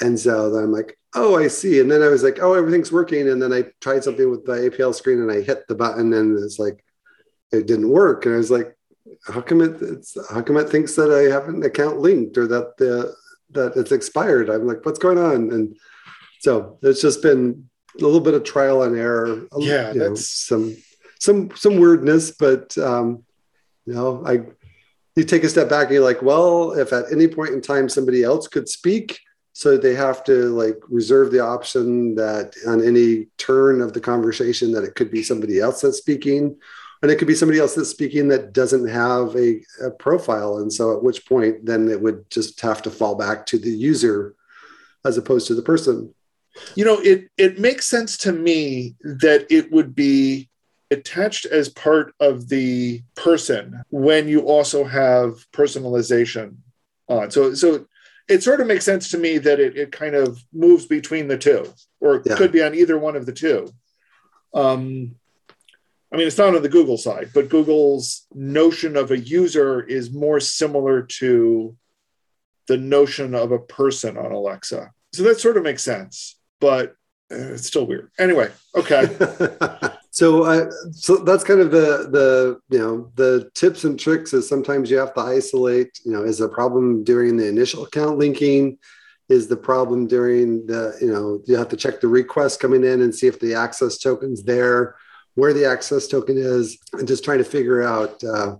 And 0.00 0.18
so 0.18 0.50
then 0.50 0.64
I'm 0.64 0.72
like, 0.72 0.98
"Oh, 1.14 1.36
I 1.36 1.48
see." 1.48 1.80
And 1.80 1.90
then 1.90 2.02
I 2.02 2.08
was 2.08 2.22
like, 2.22 2.38
"Oh, 2.40 2.54
everything's 2.54 2.90
working." 2.90 3.28
And 3.28 3.42
then 3.42 3.52
I 3.52 3.66
tried 3.82 4.04
something 4.04 4.30
with 4.30 4.46
the 4.46 4.70
APL 4.70 4.94
screen, 4.94 5.18
and 5.20 5.30
I 5.30 5.42
hit 5.42 5.68
the 5.68 5.74
button, 5.74 6.14
and 6.14 6.38
it's 6.38 6.58
like 6.58 6.82
it 7.52 7.66
didn't 7.66 7.90
work. 7.90 8.24
And 8.24 8.34
I 8.34 8.38
was 8.38 8.50
like, 8.50 8.74
how 9.26 9.40
come 9.40 9.60
it 9.60 9.80
it's 9.80 10.16
how 10.30 10.42
come 10.42 10.56
it 10.56 10.68
thinks 10.68 10.94
that 10.96 11.10
I 11.10 11.32
have 11.32 11.48
an 11.48 11.62
account 11.62 11.98
linked 11.98 12.38
or 12.38 12.46
that 12.46 12.76
the 12.76 13.14
that 13.50 13.76
it's 13.76 13.92
expired? 13.92 14.48
I'm 14.48 14.66
like, 14.66 14.84
what's 14.84 14.98
going 14.98 15.18
on? 15.18 15.50
And 15.52 15.76
so 16.40 16.78
it's 16.82 17.02
just 17.02 17.22
been 17.22 17.68
a 17.98 18.02
little 18.02 18.20
bit 18.20 18.34
of 18.34 18.44
trial 18.44 18.82
and 18.82 18.96
error. 18.96 19.46
Yeah, 19.58 19.92
know, 19.92 20.14
some 20.14 20.76
some 21.20 21.50
some 21.56 21.78
weirdness, 21.78 22.32
but 22.32 22.76
um, 22.78 23.24
you 23.86 23.94
know, 23.94 24.24
I 24.26 24.42
you 25.16 25.24
take 25.24 25.44
a 25.44 25.48
step 25.48 25.68
back 25.68 25.86
and 25.86 25.94
you're 25.94 26.04
like, 26.04 26.22
well, 26.22 26.72
if 26.72 26.92
at 26.92 27.12
any 27.12 27.28
point 27.28 27.50
in 27.50 27.60
time 27.60 27.88
somebody 27.88 28.22
else 28.22 28.48
could 28.48 28.68
speak, 28.68 29.20
so 29.52 29.76
they 29.76 29.94
have 29.94 30.24
to 30.24 30.48
like 30.50 30.78
reserve 30.88 31.30
the 31.30 31.40
option 31.40 32.14
that 32.14 32.54
on 32.66 32.82
any 32.82 33.26
turn 33.36 33.80
of 33.82 33.92
the 33.92 34.00
conversation 34.00 34.72
that 34.72 34.84
it 34.84 34.94
could 34.94 35.10
be 35.10 35.22
somebody 35.22 35.60
else 35.60 35.82
that's 35.82 35.98
speaking 35.98 36.56
and 37.02 37.10
it 37.10 37.18
could 37.18 37.28
be 37.28 37.34
somebody 37.34 37.58
else 37.58 37.74
that's 37.74 37.88
speaking 37.90 38.28
that 38.28 38.52
doesn't 38.52 38.86
have 38.88 39.34
a, 39.36 39.60
a 39.84 39.90
profile 39.90 40.58
and 40.58 40.72
so 40.72 40.96
at 40.96 41.02
which 41.02 41.26
point 41.26 41.66
then 41.66 41.88
it 41.88 42.00
would 42.00 42.28
just 42.30 42.60
have 42.60 42.80
to 42.82 42.90
fall 42.90 43.14
back 43.16 43.44
to 43.46 43.58
the 43.58 43.70
user 43.70 44.34
as 45.04 45.18
opposed 45.18 45.46
to 45.48 45.54
the 45.54 45.62
person 45.62 46.14
You 46.76 46.84
know, 46.84 46.98
it 47.00 47.28
it 47.38 47.58
makes 47.58 47.86
sense 47.86 48.16
to 48.18 48.32
me 48.32 48.94
that 49.24 49.46
it 49.50 49.72
would 49.72 49.94
be 49.94 50.50
attached 50.90 51.46
as 51.46 51.70
part 51.70 52.12
of 52.20 52.48
the 52.50 53.00
person 53.14 53.82
when 53.88 54.28
you 54.28 54.40
also 54.54 54.84
have 54.84 55.30
personalization 55.52 56.56
on. 57.08 57.30
So 57.30 57.54
so 57.54 57.86
it 58.28 58.42
sort 58.42 58.60
of 58.60 58.66
makes 58.66 58.84
sense 58.84 59.10
to 59.10 59.18
me 59.18 59.38
that 59.38 59.58
it, 59.60 59.76
it 59.82 59.90
kind 59.92 60.14
of 60.14 60.28
moves 60.52 60.84
between 60.86 61.26
the 61.28 61.38
two, 61.38 61.62
or 62.00 62.16
it 62.16 62.22
Yeah. 62.26 62.36
could 62.36 62.52
be 62.52 62.62
on 62.62 62.74
either 62.74 62.98
one 62.98 63.16
of 63.16 63.24
the 63.26 63.32
two. 63.44 63.60
Um, 64.54 65.16
I 66.12 66.18
mean, 66.18 66.26
it's 66.26 66.38
not 66.38 66.54
on 66.54 66.62
the 66.62 66.68
Google 66.68 66.98
side, 66.98 67.30
but 67.32 67.48
Google's 67.48 68.26
notion 68.34 68.96
of 68.96 69.10
a 69.10 69.18
user 69.18 69.80
is 69.82 70.12
more 70.12 70.40
similar 70.40 71.02
to 71.02 71.74
the 72.68 72.76
notion 72.76 73.34
of 73.34 73.50
a 73.50 73.58
person 73.58 74.18
on 74.18 74.30
Alexa. 74.30 74.92
So 75.14 75.22
that 75.22 75.40
sort 75.40 75.56
of 75.56 75.62
makes 75.62 75.82
sense, 75.82 76.38
but 76.60 76.90
uh, 77.30 77.54
it's 77.54 77.66
still 77.66 77.86
weird. 77.86 78.10
Anyway, 78.18 78.50
okay. 78.74 79.04
so 80.10 80.42
uh, 80.42 80.70
so 80.90 81.16
that's 81.16 81.44
kind 81.44 81.60
of 81.60 81.70
the 81.70 82.08
the 82.10 82.60
you 82.68 82.78
know 82.78 83.10
the 83.14 83.50
tips 83.54 83.84
and 83.84 83.98
tricks 83.98 84.34
is 84.34 84.46
sometimes 84.46 84.90
you 84.90 84.98
have 84.98 85.14
to 85.14 85.20
isolate 85.20 85.98
you 86.04 86.12
know 86.12 86.22
is 86.22 86.38
the 86.38 86.48
problem 86.48 87.02
during 87.04 87.36
the 87.36 87.48
initial 87.48 87.84
account 87.84 88.18
linking 88.18 88.78
is 89.30 89.48
the 89.48 89.56
problem 89.56 90.06
during 90.06 90.66
the 90.66 90.96
you 91.00 91.10
know 91.10 91.40
you 91.46 91.56
have 91.56 91.68
to 91.68 91.76
check 91.76 92.00
the 92.00 92.08
request 92.08 92.60
coming 92.60 92.84
in 92.84 93.00
and 93.00 93.14
see 93.14 93.26
if 93.26 93.40
the 93.40 93.54
access 93.54 93.96
token's 93.96 94.42
there 94.42 94.96
where 95.34 95.52
the 95.52 95.64
access 95.64 96.06
token 96.06 96.36
is 96.36 96.78
and 96.92 97.08
just 97.08 97.24
trying 97.24 97.38
to 97.38 97.44
figure 97.44 97.82
out 97.82 98.22
uh, 98.24 98.56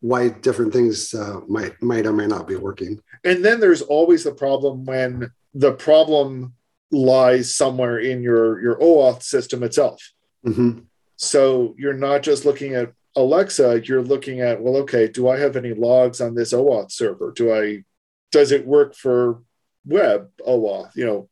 why 0.00 0.28
different 0.28 0.72
things 0.72 1.14
uh, 1.14 1.40
might 1.48 1.80
might 1.82 2.06
or 2.06 2.12
may 2.12 2.26
not 2.26 2.48
be 2.48 2.56
working 2.56 3.00
and 3.24 3.44
then 3.44 3.60
there's 3.60 3.82
always 3.82 4.24
the 4.24 4.34
problem 4.34 4.84
when 4.84 5.30
the 5.54 5.72
problem 5.72 6.54
lies 6.90 7.54
somewhere 7.54 7.98
in 7.98 8.22
your 8.22 8.60
your 8.60 8.76
OAuth 8.76 9.22
system 9.22 9.62
itself. 9.62 10.12
hmm 10.44 10.80
So 11.16 11.74
you're 11.78 11.94
not 11.94 12.22
just 12.22 12.44
looking 12.44 12.74
at 12.74 12.92
Alexa, 13.16 13.82
you're 13.84 14.02
looking 14.02 14.40
at 14.40 14.60
well, 14.60 14.76
okay, 14.78 15.08
do 15.08 15.28
I 15.28 15.38
have 15.38 15.56
any 15.56 15.74
logs 15.74 16.20
on 16.20 16.34
this 16.34 16.52
OAuth 16.52 16.92
server? 16.92 17.32
Do 17.32 17.52
I 17.52 17.84
does 18.30 18.52
it 18.52 18.66
work 18.66 18.94
for 18.94 19.42
web 19.86 20.30
OAuth? 20.46 20.90
You 20.96 21.06
know, 21.06 21.28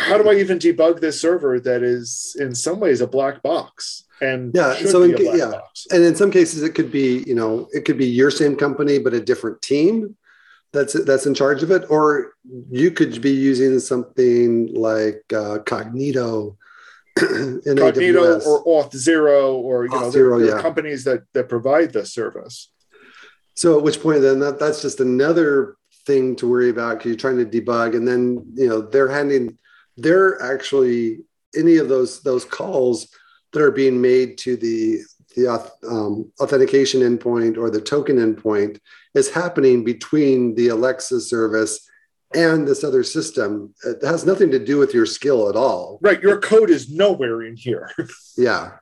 how 0.00 0.18
do 0.18 0.28
I 0.28 0.34
even 0.34 0.58
debug 0.58 1.00
this 1.00 1.20
server 1.20 1.60
that 1.60 1.82
is 1.82 2.36
in 2.38 2.54
some 2.54 2.80
ways 2.80 3.00
a 3.00 3.06
black 3.06 3.42
box 3.42 4.04
and 4.20 4.52
Yeah, 4.54 4.74
so 4.74 5.02
in 5.02 5.14
a 5.14 5.16
black 5.16 5.32
ca- 5.32 5.36
yeah. 5.36 5.50
box? 5.50 5.86
and 5.92 6.02
in 6.02 6.14
some 6.16 6.30
cases 6.30 6.62
it 6.62 6.74
could 6.74 6.90
be 6.90 7.22
you 7.26 7.34
know 7.34 7.68
it 7.72 7.84
could 7.84 7.98
be 7.98 8.06
your 8.06 8.30
same 8.30 8.56
company 8.56 8.98
but 8.98 9.14
a 9.14 9.20
different 9.20 9.62
team 9.62 10.16
that's 10.72 10.92
that's 11.04 11.26
in 11.26 11.34
charge 11.34 11.62
of 11.62 11.70
it 11.70 11.84
or 11.88 12.32
you 12.70 12.90
could 12.90 13.20
be 13.22 13.30
using 13.30 13.78
something 13.78 14.74
like 14.74 15.22
uh, 15.32 15.58
cognito 15.64 16.56
in 17.20 17.60
Cognito 17.62 18.40
AWS. 18.40 18.46
or 18.46 18.64
Auth 18.66 18.94
Zero 18.94 19.54
or 19.54 19.84
you 19.84 19.90
know 19.90 20.10
there, 20.10 20.30
Auth0, 20.30 20.38
there 20.40 20.54
are 20.54 20.56
yeah. 20.56 20.62
companies 20.62 21.04
that 21.04 21.22
that 21.32 21.48
provide 21.48 21.92
this 21.92 22.12
service. 22.12 22.70
so 23.54 23.78
at 23.78 23.82
which 23.84 24.02
point 24.02 24.20
then 24.20 24.38
that, 24.40 24.58
that's 24.58 24.82
just 24.82 25.00
another 25.00 25.76
thing 26.06 26.36
to 26.36 26.46
worry 26.48 26.68
about 26.68 26.98
because 26.98 27.08
you're 27.10 27.16
trying 27.16 27.38
to 27.38 27.46
debug 27.46 27.96
and 27.96 28.06
then 28.06 28.44
you 28.54 28.68
know 28.68 28.80
they're 28.82 29.08
handing 29.08 29.56
they're 29.96 30.40
actually 30.42 31.20
any 31.56 31.76
of 31.76 31.88
those 31.88 32.22
those 32.22 32.44
calls 32.44 33.08
that 33.52 33.62
are 33.62 33.70
being 33.70 34.00
made 34.00 34.38
to 34.38 34.56
the 34.56 35.00
the 35.36 35.48
um, 35.88 36.32
authentication 36.40 37.00
endpoint 37.00 37.58
or 37.58 37.70
the 37.70 37.80
token 37.80 38.16
endpoint 38.16 38.78
is 39.14 39.30
happening 39.30 39.84
between 39.84 40.54
the 40.54 40.68
alexa 40.68 41.20
service 41.20 41.88
and 42.34 42.66
this 42.66 42.82
other 42.82 43.02
system 43.02 43.74
it 43.84 44.02
has 44.02 44.26
nothing 44.26 44.50
to 44.50 44.58
do 44.58 44.78
with 44.78 44.92
your 44.92 45.06
skill 45.06 45.48
at 45.48 45.56
all 45.56 45.98
Right, 46.02 46.22
your 46.22 46.40
code 46.40 46.70
is 46.70 46.90
nowhere 46.90 47.42
in 47.42 47.56
here. 47.56 47.90
yeah 48.36 48.72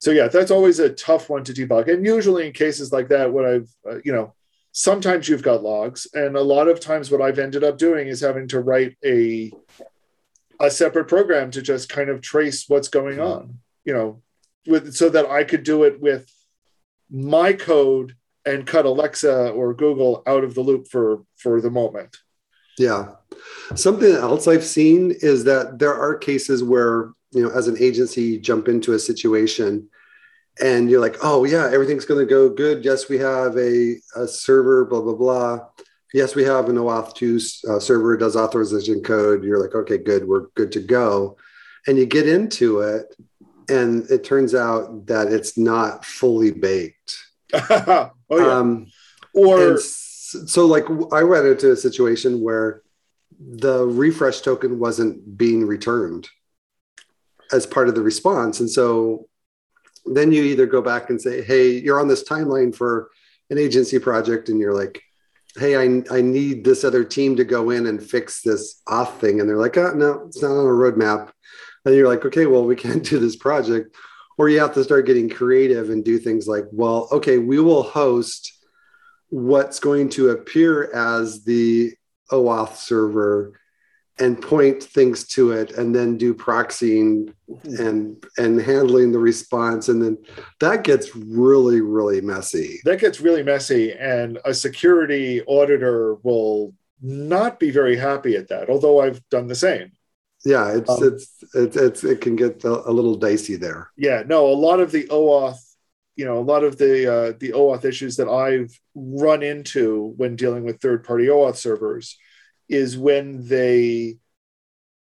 So 0.00 0.10
yeah, 0.10 0.28
that's 0.28 0.50
always 0.50 0.78
a 0.78 0.88
tough 0.88 1.28
one 1.28 1.44
to 1.44 1.52
debug. 1.52 1.92
And 1.92 2.04
usually 2.04 2.46
in 2.46 2.52
cases 2.52 2.92
like 2.92 3.08
that, 3.08 3.32
what 3.32 3.44
I've 3.44 3.70
uh, 3.88 3.98
you 4.04 4.12
know, 4.12 4.34
sometimes 4.72 5.28
you've 5.28 5.42
got 5.42 5.62
logs, 5.62 6.06
and 6.14 6.36
a 6.36 6.42
lot 6.42 6.68
of 6.68 6.80
times 6.80 7.10
what 7.10 7.20
I've 7.20 7.38
ended 7.38 7.64
up 7.64 7.76
doing 7.76 8.08
is 8.08 8.20
having 8.20 8.48
to 8.48 8.60
write 8.60 8.96
a 9.04 9.52
a 10.60 10.70
separate 10.70 11.08
program 11.08 11.50
to 11.52 11.62
just 11.62 11.88
kind 11.88 12.10
of 12.10 12.20
trace 12.20 12.68
what's 12.68 12.88
going 12.88 13.18
on. 13.18 13.58
You 13.84 13.94
know, 13.94 14.22
with 14.66 14.94
so 14.94 15.08
that 15.08 15.26
I 15.26 15.44
could 15.44 15.62
do 15.62 15.84
it 15.84 16.00
with 16.00 16.30
my 17.10 17.52
code 17.52 18.14
and 18.44 18.66
cut 18.66 18.84
Alexa 18.84 19.50
or 19.50 19.74
Google 19.74 20.22
out 20.26 20.44
of 20.44 20.54
the 20.54 20.60
loop 20.60 20.88
for 20.88 21.24
for 21.36 21.60
the 21.60 21.70
moment. 21.70 22.16
Yeah. 22.78 23.12
Something 23.74 24.12
else 24.12 24.48
I've 24.48 24.64
seen 24.64 25.12
is 25.20 25.44
that 25.44 25.78
there 25.78 25.94
are 25.94 26.16
cases 26.16 26.62
where, 26.62 27.12
you 27.30 27.42
know, 27.42 27.50
as 27.50 27.68
an 27.68 27.76
agency, 27.78 28.22
you 28.22 28.38
jump 28.40 28.68
into 28.68 28.94
a 28.94 28.98
situation 28.98 29.88
and 30.60 30.90
you're 30.90 31.00
like, 31.00 31.16
oh, 31.22 31.44
yeah, 31.44 31.70
everything's 31.70 32.06
going 32.06 32.26
to 32.26 32.30
go 32.30 32.48
good. 32.48 32.84
Yes, 32.84 33.08
we 33.08 33.18
have 33.18 33.56
a, 33.56 33.96
a 34.16 34.26
server, 34.26 34.84
blah, 34.84 35.02
blah, 35.02 35.14
blah. 35.14 35.60
Yes, 36.12 36.34
we 36.34 36.42
have 36.44 36.68
an 36.68 36.76
OAuth 36.76 37.14
2 37.14 37.40
uh, 37.70 37.78
server, 37.78 38.16
does 38.16 38.36
authorization 38.36 39.02
code. 39.02 39.44
You're 39.44 39.60
like, 39.60 39.74
okay, 39.74 39.98
good, 39.98 40.26
we're 40.26 40.46
good 40.56 40.72
to 40.72 40.80
go. 40.80 41.36
And 41.86 41.96
you 41.96 42.06
get 42.06 42.28
into 42.28 42.80
it, 42.80 43.14
and 43.68 44.10
it 44.10 44.24
turns 44.24 44.54
out 44.54 45.06
that 45.06 45.28
it's 45.28 45.56
not 45.56 46.04
fully 46.04 46.50
baked. 46.50 47.16
oh 47.54 48.10
yeah. 48.30 48.58
Um, 48.58 48.86
or 49.34 49.78
so 49.78 50.66
like 50.66 50.84
I 51.12 51.20
ran 51.20 51.46
into 51.46 51.72
a 51.72 51.76
situation 51.76 52.40
where 52.40 52.82
the 53.38 53.86
refresh 53.86 54.40
token 54.40 54.78
wasn't 54.78 55.38
being 55.38 55.66
returned 55.66 56.28
as 57.52 57.66
part 57.66 57.88
of 57.88 57.94
the 57.94 58.02
response. 58.02 58.60
And 58.60 58.70
so 58.70 59.28
then 60.04 60.32
you 60.32 60.42
either 60.42 60.66
go 60.66 60.82
back 60.82 61.10
and 61.10 61.20
say, 61.20 61.42
hey, 61.42 61.70
you're 61.70 62.00
on 62.00 62.08
this 62.08 62.28
timeline 62.28 62.74
for 62.74 63.10
an 63.50 63.58
agency 63.58 63.98
project, 63.98 64.48
and 64.48 64.60
you're 64.60 64.74
like, 64.74 65.02
hey, 65.60 65.76
I, 65.76 66.02
I 66.10 66.22
need 66.22 66.64
this 66.64 66.84
other 66.84 67.04
team 67.04 67.36
to 67.36 67.44
go 67.44 67.68
in 67.68 67.86
and 67.86 68.02
fix 68.02 68.40
this 68.40 68.80
auth 68.88 69.18
thing. 69.18 69.40
And 69.40 69.48
they're 69.48 69.58
like, 69.58 69.76
oh, 69.76 69.92
no, 69.92 70.24
it's 70.26 70.40
not 70.40 70.52
on 70.52 70.64
a 70.64 70.70
roadmap. 70.70 71.32
And 71.84 71.94
you're 71.94 72.08
like, 72.08 72.24
okay, 72.24 72.46
well, 72.46 72.64
we 72.64 72.76
can't 72.76 73.04
do 73.08 73.18
this 73.18 73.36
project. 73.36 73.94
Or 74.38 74.48
you 74.48 74.58
have 74.60 74.72
to 74.72 74.82
start 74.84 75.04
getting 75.04 75.28
creative 75.28 75.90
and 75.90 76.02
do 76.02 76.18
things 76.18 76.48
like, 76.48 76.64
well, 76.72 77.08
okay, 77.12 77.36
we 77.36 77.60
will 77.60 77.82
host 77.82 78.50
what's 79.28 79.80
going 79.80 80.08
to 80.10 80.30
appear 80.30 80.90
as 80.94 81.44
the 81.44 81.92
OAuth 82.32 82.76
server 82.76 83.60
and 84.20 84.40
point 84.40 84.82
things 84.82 85.26
to 85.26 85.52
it 85.52 85.72
and 85.72 85.94
then 85.94 86.16
do 86.16 86.34
proxying 86.34 87.32
mm-hmm. 87.48 87.86
and 87.86 88.24
and 88.38 88.60
handling 88.60 89.12
the 89.12 89.18
response. 89.18 89.88
And 89.88 90.02
then 90.02 90.18
that 90.60 90.84
gets 90.84 91.14
really 91.16 91.80
really 91.80 92.20
messy. 92.20 92.80
That 92.84 93.00
gets 93.00 93.20
really 93.20 93.42
messy 93.42 93.92
and 93.92 94.38
a 94.44 94.54
security 94.54 95.42
auditor 95.42 96.14
will 96.22 96.74
not 97.02 97.58
be 97.58 97.70
very 97.70 97.96
happy 97.96 98.36
at 98.36 98.48
that 98.48 98.68
although 98.68 99.00
i've 99.00 99.26
done 99.30 99.46
the 99.46 99.54
same. 99.54 99.92
Yeah 100.44 100.74
it's 100.76 100.90
um, 100.90 100.98
it's, 101.02 101.44
it's 101.54 101.76
it's 101.76 102.04
it 102.04 102.20
can 102.20 102.36
get 102.36 102.62
a, 102.64 102.88
a, 102.88 102.92
little 102.92 103.14
dicey 103.14 103.56
there. 103.56 103.90
Yeah 103.96 104.22
no 104.26 104.46
a 104.46 104.54
lot 104.54 104.80
of 104.80 104.92
the 104.92 105.04
oauth 105.04 105.58
you 106.16 106.26
know 106.26 106.38
a 106.38 106.48
lot 106.52 106.64
of 106.64 106.76
the 106.76 107.12
uh, 107.12 107.32
the 107.38 107.52
oauth 107.52 107.84
issues 107.84 108.16
that 108.16 108.28
i've 108.28 108.78
run 108.94 109.42
into 109.42 110.12
when 110.18 110.36
dealing 110.36 110.64
with 110.64 110.80
third 110.80 111.02
party 111.04 111.26
oauth 111.26 111.56
servers 111.56 112.18
is 112.70 112.96
when 112.96 113.46
they 113.46 114.16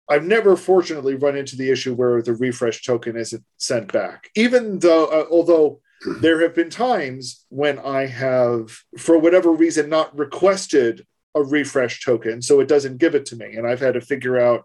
I've 0.09 0.25
never 0.25 0.57
fortunately 0.57 1.15
run 1.17 1.37
into 1.37 1.55
the 1.55 1.71
issue 1.71 1.95
where 1.95 2.23
the 2.23 2.35
refresh 2.35 2.83
token 2.83 3.17
isn't 3.17 3.45
sent 3.59 3.93
back, 3.93 4.31
even 4.35 4.79
though, 4.79 5.07
uh, 5.07 5.27
although 5.31 5.81
there 6.21 6.41
have 6.41 6.55
been 6.55 6.71
times 6.71 7.45
when 7.51 7.79
I 7.79 8.07
have, 8.07 8.79
for 8.97 9.19
whatever 9.19 9.53
reason, 9.53 9.91
not 9.91 10.17
requested 10.17 11.07
a 11.35 11.43
refresh 11.43 12.03
token, 12.03 12.41
so 12.41 12.61
it 12.61 12.69
doesn't 12.69 12.99
give 12.99 13.15
it 13.15 13.27
to 13.27 13.37
me. 13.37 13.55
And 13.55 13.67
I've 13.67 13.81
had 13.81 13.95
to 13.95 14.01
figure 14.01 14.39
out, 14.39 14.65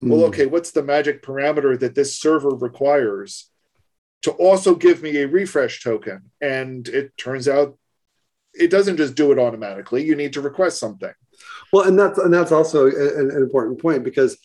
well, 0.00 0.20
hmm. 0.20 0.26
okay, 0.26 0.46
what's 0.46 0.70
the 0.70 0.82
magic 0.82 1.22
parameter 1.22 1.78
that 1.80 1.96
this 1.96 2.18
server 2.18 2.50
requires 2.50 3.50
to 4.22 4.30
also 4.32 4.74
give 4.76 5.02
me 5.02 5.16
a 5.16 5.26
refresh 5.26 5.82
token? 5.82 6.30
And 6.40 6.86
it 6.86 7.16
turns 7.16 7.48
out 7.48 7.76
it 8.52 8.70
doesn't 8.70 8.98
just 8.98 9.16
do 9.16 9.32
it 9.32 9.38
automatically. 9.40 10.04
You 10.04 10.14
need 10.14 10.34
to 10.34 10.40
request 10.40 10.78
something. 10.78 11.12
Well, 11.72 11.86
and 11.86 11.98
that's 11.98 12.18
and 12.18 12.32
that's 12.32 12.52
also 12.52 12.86
an, 12.86 13.30
an 13.30 13.36
important 13.36 13.80
point 13.80 14.04
because 14.04 14.38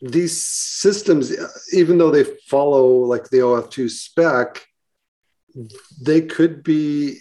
these 0.00 0.44
systems, 0.44 1.32
even 1.72 1.98
though 1.98 2.10
they 2.10 2.24
follow 2.24 2.86
like 2.86 3.28
the 3.30 3.38
OAuth 3.38 3.70
2 3.70 3.88
spec, 3.88 4.66
they 6.00 6.20
could 6.20 6.62
be 6.62 7.18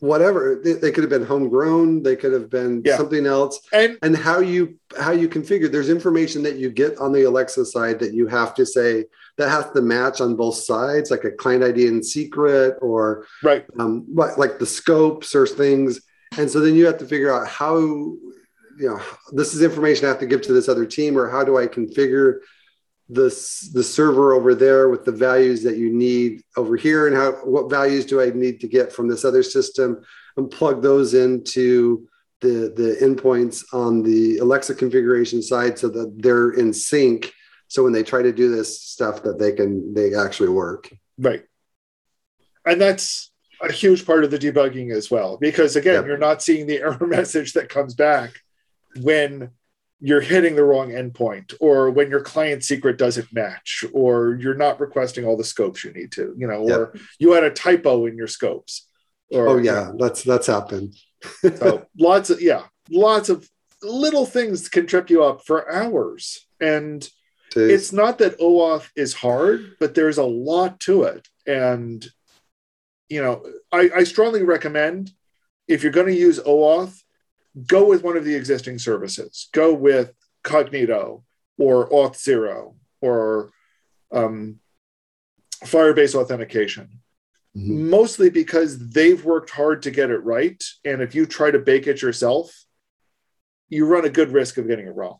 whatever. 0.00 0.60
They, 0.62 0.74
they, 0.74 0.92
could 0.92 1.04
have 1.04 1.10
been 1.10 1.24
homegrown. 1.24 2.02
They 2.02 2.16
could 2.16 2.32
have 2.32 2.50
been 2.50 2.82
yeah. 2.84 2.96
something 2.96 3.26
else. 3.26 3.60
And, 3.72 3.98
and 4.02 4.16
how 4.16 4.40
you 4.40 4.78
how 4.98 5.12
you 5.12 5.28
configure 5.28 5.70
there's 5.70 5.88
information 5.88 6.42
that 6.44 6.56
you 6.56 6.70
get 6.70 6.98
on 6.98 7.12
the 7.12 7.24
alexa 7.24 7.66
side 7.66 7.98
that 8.00 8.14
you 8.14 8.26
have 8.26 8.54
to 8.54 8.64
say 8.64 9.04
that 9.36 9.50
has 9.50 9.70
to 9.72 9.82
match 9.82 10.20
on 10.20 10.36
both 10.36 10.56
sides 10.56 11.10
like 11.10 11.24
a 11.24 11.30
client 11.30 11.64
id 11.64 11.86
and 11.86 12.04
secret 12.04 12.78
or 12.80 13.26
right. 13.42 13.66
um, 13.78 14.06
like 14.08 14.58
the 14.58 14.66
scopes 14.66 15.34
or 15.34 15.46
things 15.46 16.00
and 16.36 16.50
so 16.50 16.60
then 16.60 16.74
you 16.74 16.86
have 16.86 16.98
to 16.98 17.06
figure 17.06 17.34
out 17.34 17.48
how 17.48 17.78
you 17.78 18.18
know 18.78 19.00
this 19.32 19.54
is 19.54 19.62
information 19.62 20.04
i 20.04 20.08
have 20.08 20.18
to 20.18 20.26
give 20.26 20.42
to 20.42 20.52
this 20.52 20.68
other 20.68 20.86
team 20.86 21.16
or 21.16 21.28
how 21.28 21.42
do 21.42 21.56
i 21.56 21.66
configure 21.66 22.40
this 23.08 23.70
the 23.72 23.82
server 23.82 24.32
over 24.34 24.54
there 24.54 24.88
with 24.88 25.04
the 25.04 25.12
values 25.12 25.62
that 25.62 25.76
you 25.76 25.92
need 25.92 26.42
over 26.56 26.76
here? 26.76 27.06
And 27.06 27.16
how 27.16 27.32
what 27.44 27.70
values 27.70 28.04
do 28.04 28.20
i 28.20 28.30
need 28.30 28.60
to 28.60 28.68
get 28.68 28.92
from 28.92 29.08
this 29.08 29.24
other 29.24 29.42
system? 29.42 30.02
And 30.36 30.50
plug 30.50 30.82
those 30.82 31.14
into 31.14 32.08
the 32.40 32.72
the 32.76 32.98
endpoints 33.00 33.64
on 33.72 34.02
the 34.02 34.38
alexa 34.38 34.74
configuration 34.74 35.40
side 35.40 35.78
so 35.78 35.88
that 35.88 36.14
they're 36.18 36.50
in 36.50 36.72
sync. 36.72 37.32
So 37.68 37.82
when 37.82 37.92
they 37.92 38.02
try 38.02 38.22
to 38.22 38.32
do 38.32 38.54
this 38.54 38.82
stuff 38.82 39.22
that 39.22 39.38
they 39.38 39.52
can 39.52 39.94
they 39.94 40.14
actually 40.14 40.50
work. 40.50 40.92
Right. 41.18 41.44
And 42.64 42.80
that's 42.80 43.30
a 43.62 43.72
huge 43.72 44.04
part 44.04 44.24
of 44.24 44.30
the 44.30 44.38
debugging 44.38 44.92
as 44.92 45.10
well. 45.10 45.36
Because 45.36 45.76
again 45.76 45.94
yep. 45.94 46.06
you're 46.06 46.18
not 46.18 46.42
seeing 46.42 46.66
the 46.66 46.78
error 46.80 47.06
message 47.06 47.52
that 47.54 47.68
comes 47.68 47.94
back 47.94 48.40
when 49.00 49.50
you're 50.00 50.20
hitting 50.20 50.56
the 50.56 50.64
wrong 50.64 50.90
endpoint 50.90 51.54
or 51.58 51.90
when 51.90 52.10
your 52.10 52.20
client 52.20 52.62
secret 52.62 52.98
doesn't 52.98 53.32
match 53.32 53.82
or 53.94 54.36
you're 54.40 54.54
not 54.54 54.78
requesting 54.78 55.24
all 55.24 55.38
the 55.38 55.44
scopes 55.44 55.84
you 55.84 55.92
need 55.92 56.12
to 56.12 56.34
you 56.36 56.46
know 56.46 56.68
or 56.68 56.94
you 57.18 57.32
had 57.32 57.44
a 57.44 57.50
typo 57.50 58.04
in 58.04 58.14
your 58.14 58.26
scopes 58.26 58.86
or, 59.30 59.48
oh 59.48 59.56
yeah. 59.58 59.92
That's 59.98 60.22
that's 60.22 60.46
happened. 60.46 60.96
So 61.56 61.86
lots 61.98 62.30
of 62.30 62.40
yeah 62.40 62.64
lots 62.90 63.28
of 63.28 63.48
little 63.82 64.26
things 64.26 64.68
can 64.68 64.86
trip 64.86 65.10
you 65.10 65.24
up 65.24 65.44
for 65.44 65.70
hours. 65.72 66.46
And 66.60 67.08
it's 67.54 67.90
not 67.90 68.18
that 68.18 68.38
OAuth 68.38 68.90
is 68.96 69.14
hard 69.14 69.76
but 69.80 69.94
there's 69.94 70.18
a 70.18 70.24
lot 70.24 70.78
to 70.80 71.04
it. 71.04 71.26
And 71.46 72.06
you 73.08 73.22
know 73.22 73.44
i, 73.72 73.90
I 73.96 74.04
strongly 74.04 74.42
recommend 74.42 75.10
if 75.68 75.82
you're 75.82 75.92
going 75.92 76.06
to 76.06 76.14
use 76.14 76.38
OAuth 76.38 77.02
go 77.64 77.86
with 77.86 78.02
one 78.02 78.16
of 78.16 78.24
the 78.24 78.34
existing 78.34 78.78
services. 78.78 79.48
Go 79.52 79.72
with 79.72 80.12
Cognito 80.44 81.22
or 81.58 81.88
Auth0 81.88 82.74
or 83.00 83.50
um, 84.12 84.60
Firebase 85.64 86.14
authentication. 86.14 87.00
Mm-hmm. 87.56 87.88
Mostly 87.88 88.28
because 88.28 88.90
they've 88.90 89.24
worked 89.24 89.50
hard 89.50 89.82
to 89.82 89.90
get 89.90 90.10
it 90.10 90.18
right. 90.18 90.62
And 90.84 91.00
if 91.00 91.14
you 91.14 91.24
try 91.24 91.50
to 91.50 91.58
bake 91.58 91.86
it 91.86 92.02
yourself, 92.02 92.52
you 93.68 93.86
run 93.86 94.04
a 94.04 94.10
good 94.10 94.30
risk 94.30 94.58
of 94.58 94.68
getting 94.68 94.86
it 94.86 94.94
wrong. 94.94 95.18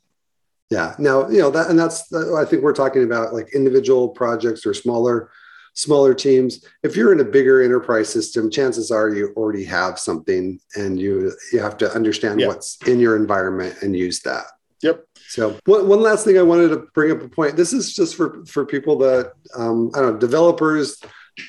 Yeah. 0.71 0.95
Now, 0.99 1.29
you 1.29 1.39
know, 1.39 1.51
that, 1.51 1.71
and 1.71 1.79
that's, 1.79 2.13
I 2.13 2.45
think 2.45 2.63
we're 2.63 2.75
talking 2.75 3.05
about 3.05 3.33
like 3.33 3.55
individual 3.55 4.09
projects 4.11 4.67
or 4.67 4.75
smaller 4.75 5.31
smaller 5.77 6.15
teams 6.15 6.65
if 6.83 6.97
you're 6.97 7.13
in 7.13 7.21
a 7.21 7.25
bigger 7.25 7.63
enterprise 7.63 8.09
system 8.09 8.51
chances 8.51 8.91
are 8.91 9.15
you 9.15 9.33
already 9.37 9.65
have 9.65 9.99
something 9.99 10.59
and 10.75 10.99
you 10.99 11.33
you 11.53 11.59
have 11.59 11.77
to 11.77 11.91
understand 11.93 12.41
what's 12.47 12.79
in 12.87 12.99
your 12.99 13.17
environment 13.17 13.75
and 13.83 13.95
use 13.95 14.21
that. 14.21 14.45
Yep. 14.83 15.05
So 15.29 15.59
one, 15.67 15.89
one 15.89 16.01
last 16.01 16.25
thing 16.25 16.39
i 16.39 16.43
wanted 16.43 16.69
to 16.69 16.87
bring 16.95 17.11
up 17.11 17.23
a 17.23 17.29
point 17.29 17.57
this 17.57 17.73
is 17.73 17.95
just 17.95 18.15
for 18.15 18.45
for 18.47 18.65
people 18.65 18.97
that 18.99 19.33
um, 19.57 19.91
i 19.95 20.01
don't 20.01 20.15
know 20.15 20.19
developers 20.19 20.99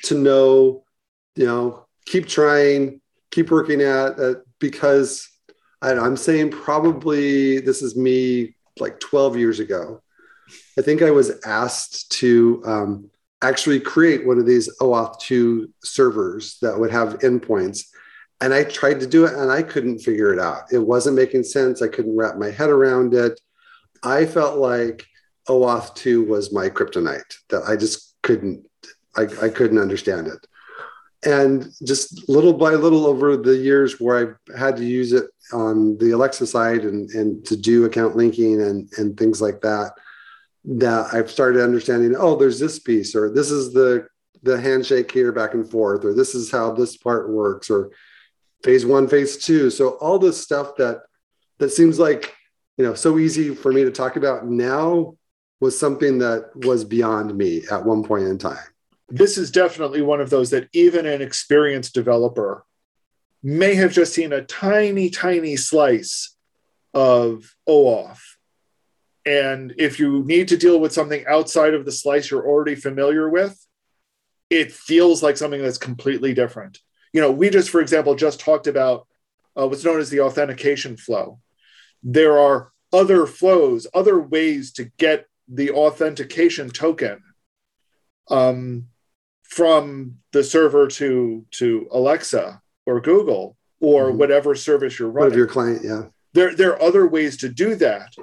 to 0.04 0.18
know 0.18 0.84
you 1.36 1.46
know 1.46 1.86
keep 2.06 2.26
trying 2.26 3.00
keep 3.30 3.50
working 3.50 3.82
at 3.82 4.18
it 4.18 4.38
because 4.58 5.28
I 5.80 5.92
am 5.92 6.16
saying 6.16 6.50
probably 6.50 7.60
this 7.60 7.82
is 7.82 7.96
me 7.96 8.56
like 8.80 8.98
12 9.00 9.36
years 9.36 9.60
ago. 9.60 10.02
I 10.78 10.82
think 10.82 11.02
i 11.02 11.10
was 11.10 11.40
asked 11.44 12.10
to 12.12 12.62
um, 12.64 13.10
actually 13.42 13.80
create 13.80 14.26
one 14.26 14.38
of 14.38 14.46
these 14.46 14.68
OAuth 14.80 15.20
2 15.20 15.70
servers 15.82 16.58
that 16.60 16.78
would 16.78 16.90
have 16.90 17.20
endpoints. 17.20 17.86
And 18.40 18.52
I 18.52 18.64
tried 18.64 19.00
to 19.00 19.06
do 19.06 19.26
it 19.26 19.34
and 19.34 19.50
I 19.50 19.62
couldn't 19.62 20.00
figure 20.00 20.32
it 20.32 20.38
out. 20.38 20.72
It 20.72 20.78
wasn't 20.78 21.16
making 21.16 21.44
sense. 21.44 21.82
I 21.82 21.88
couldn't 21.88 22.16
wrap 22.16 22.36
my 22.36 22.50
head 22.50 22.70
around 22.70 23.14
it. 23.14 23.40
I 24.02 24.26
felt 24.26 24.58
like 24.58 25.06
OAuth 25.48 25.94
2 25.94 26.24
was 26.24 26.52
my 26.52 26.68
kryptonite, 26.68 27.34
that 27.48 27.62
I 27.64 27.76
just 27.76 28.16
couldn't, 28.22 28.66
I, 29.16 29.22
I 29.42 29.48
couldn't 29.48 29.78
understand 29.78 30.28
it. 30.28 30.46
And 31.24 31.66
just 31.84 32.28
little 32.28 32.52
by 32.52 32.74
little 32.74 33.06
over 33.06 33.36
the 33.36 33.56
years 33.56 34.00
where 34.00 34.18
I've 34.50 34.56
had 34.56 34.76
to 34.76 34.84
use 34.84 35.12
it 35.12 35.24
on 35.52 35.98
the 35.98 36.12
Alexa 36.12 36.46
side 36.46 36.84
and, 36.84 37.10
and 37.10 37.44
to 37.46 37.56
do 37.56 37.86
account 37.86 38.14
linking 38.16 38.60
and, 38.62 38.88
and 38.98 39.16
things 39.16 39.42
like 39.42 39.60
that, 39.62 39.92
that 40.68 41.14
I've 41.14 41.30
started 41.30 41.62
understanding, 41.62 42.14
oh, 42.16 42.36
there's 42.36 42.60
this 42.60 42.78
piece, 42.78 43.14
or 43.14 43.30
this 43.30 43.50
is 43.50 43.72
the 43.72 44.06
the 44.42 44.60
handshake 44.60 45.10
here 45.10 45.32
back 45.32 45.54
and 45.54 45.68
forth, 45.68 46.04
or 46.04 46.14
this 46.14 46.34
is 46.34 46.50
how 46.50 46.70
this 46.72 46.96
part 46.96 47.30
works, 47.30 47.70
or 47.70 47.90
phase 48.62 48.86
one, 48.86 49.08
phase 49.08 49.38
two. 49.38 49.70
So 49.70 49.90
all 49.96 50.18
this 50.18 50.40
stuff 50.40 50.76
that 50.76 51.00
that 51.58 51.70
seems 51.70 51.98
like 51.98 52.34
you 52.76 52.84
know 52.84 52.94
so 52.94 53.18
easy 53.18 53.54
for 53.54 53.72
me 53.72 53.84
to 53.84 53.90
talk 53.90 54.16
about 54.16 54.46
now 54.46 55.16
was 55.60 55.78
something 55.78 56.18
that 56.18 56.50
was 56.54 56.84
beyond 56.84 57.36
me 57.36 57.62
at 57.70 57.84
one 57.84 58.04
point 58.04 58.24
in 58.24 58.38
time. 58.38 58.58
This 59.08 59.38
is 59.38 59.50
definitely 59.50 60.02
one 60.02 60.20
of 60.20 60.28
those 60.28 60.50
that 60.50 60.68
even 60.74 61.06
an 61.06 61.22
experienced 61.22 61.94
developer 61.94 62.64
may 63.42 63.74
have 63.74 63.92
just 63.92 64.12
seen 64.12 64.32
a 64.32 64.42
tiny, 64.42 65.08
tiny 65.08 65.56
slice 65.56 66.36
of 66.92 67.54
OAuth 67.66 68.20
and 69.28 69.74
if 69.76 70.00
you 70.00 70.24
need 70.24 70.48
to 70.48 70.56
deal 70.56 70.80
with 70.80 70.94
something 70.94 71.22
outside 71.28 71.74
of 71.74 71.84
the 71.84 71.92
slice 71.92 72.30
you're 72.30 72.48
already 72.48 72.74
familiar 72.74 73.28
with, 73.28 73.54
it 74.48 74.72
feels 74.72 75.22
like 75.22 75.36
something 75.36 75.60
that's 75.60 75.76
completely 75.76 76.32
different. 76.32 76.78
You 77.12 77.20
know, 77.20 77.30
we 77.30 77.50
just, 77.50 77.68
for 77.68 77.82
example, 77.82 78.14
just 78.14 78.40
talked 78.40 78.66
about 78.66 79.06
uh, 79.54 79.68
what's 79.68 79.84
known 79.84 80.00
as 80.00 80.08
the 80.08 80.20
authentication 80.20 80.96
flow. 80.96 81.40
There 82.02 82.38
are 82.38 82.72
other 82.90 83.26
flows, 83.26 83.86
other 83.92 84.18
ways 84.18 84.72
to 84.72 84.84
get 84.96 85.26
the 85.46 85.72
authentication 85.72 86.70
token 86.70 87.22
um, 88.30 88.86
from 89.42 90.20
the 90.32 90.42
server 90.42 90.86
to 90.86 91.44
to 91.50 91.86
Alexa 91.92 92.62
or 92.86 93.02
Google 93.02 93.58
or 93.78 94.08
mm-hmm. 94.08 94.18
whatever 94.18 94.54
service 94.54 94.98
you're 94.98 95.10
running. 95.10 95.32
Whatever 95.32 95.38
your 95.38 95.46
client, 95.48 95.84
yeah. 95.84 96.02
There, 96.32 96.54
there 96.54 96.72
are 96.72 96.82
other 96.82 97.06
ways 97.06 97.36
to 97.38 97.50
do 97.50 97.74
that. 97.74 98.14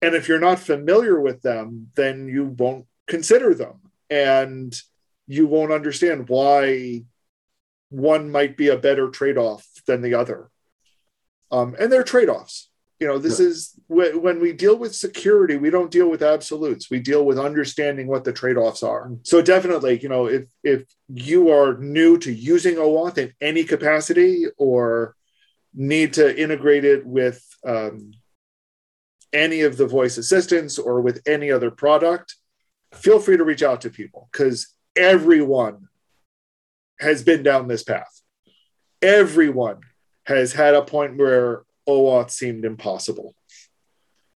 And 0.00 0.14
if 0.14 0.28
you're 0.28 0.38
not 0.38 0.60
familiar 0.60 1.20
with 1.20 1.42
them, 1.42 1.88
then 1.96 2.28
you 2.28 2.44
won't 2.44 2.86
consider 3.06 3.54
them. 3.54 3.80
And 4.10 4.74
you 5.26 5.46
won't 5.46 5.72
understand 5.72 6.28
why 6.28 7.04
one 7.90 8.30
might 8.30 8.56
be 8.56 8.68
a 8.68 8.76
better 8.76 9.08
trade-off 9.10 9.66
than 9.86 10.02
the 10.02 10.14
other. 10.14 10.50
Um, 11.50 11.74
and 11.78 11.90
they're 11.90 12.04
trade-offs. 12.04 12.70
You 13.00 13.06
know, 13.06 13.18
this 13.18 13.38
is 13.38 13.78
when 13.86 14.40
we 14.40 14.52
deal 14.52 14.76
with 14.76 14.92
security, 14.92 15.56
we 15.56 15.70
don't 15.70 15.90
deal 15.90 16.10
with 16.10 16.20
absolutes. 16.20 16.90
We 16.90 16.98
deal 16.98 17.24
with 17.24 17.38
understanding 17.38 18.08
what 18.08 18.24
the 18.24 18.32
trade-offs 18.32 18.82
are. 18.82 19.12
So 19.22 19.40
definitely, 19.40 20.00
you 20.00 20.08
know, 20.08 20.26
if 20.26 20.48
if 20.64 20.82
you 21.08 21.50
are 21.50 21.78
new 21.78 22.18
to 22.18 22.32
using 22.32 22.74
OAuth 22.74 23.18
in 23.18 23.32
any 23.40 23.62
capacity 23.62 24.46
or 24.56 25.14
need 25.72 26.14
to 26.14 26.36
integrate 26.36 26.84
it 26.84 27.06
with 27.06 27.40
um, 27.64 28.14
any 29.32 29.60
of 29.62 29.76
the 29.76 29.86
voice 29.86 30.18
assistants 30.18 30.78
or 30.78 31.00
with 31.00 31.22
any 31.26 31.50
other 31.50 31.70
product, 31.70 32.36
feel 32.92 33.20
free 33.20 33.36
to 33.36 33.44
reach 33.44 33.62
out 33.62 33.80
to 33.82 33.90
people 33.90 34.28
because 34.32 34.74
everyone 34.96 35.88
has 37.00 37.22
been 37.22 37.42
down 37.42 37.68
this 37.68 37.82
path. 37.82 38.22
Everyone 39.02 39.80
has 40.24 40.52
had 40.52 40.74
a 40.74 40.82
point 40.82 41.16
where 41.16 41.62
OAuth 41.88 42.30
seemed 42.30 42.64
impossible. 42.64 43.34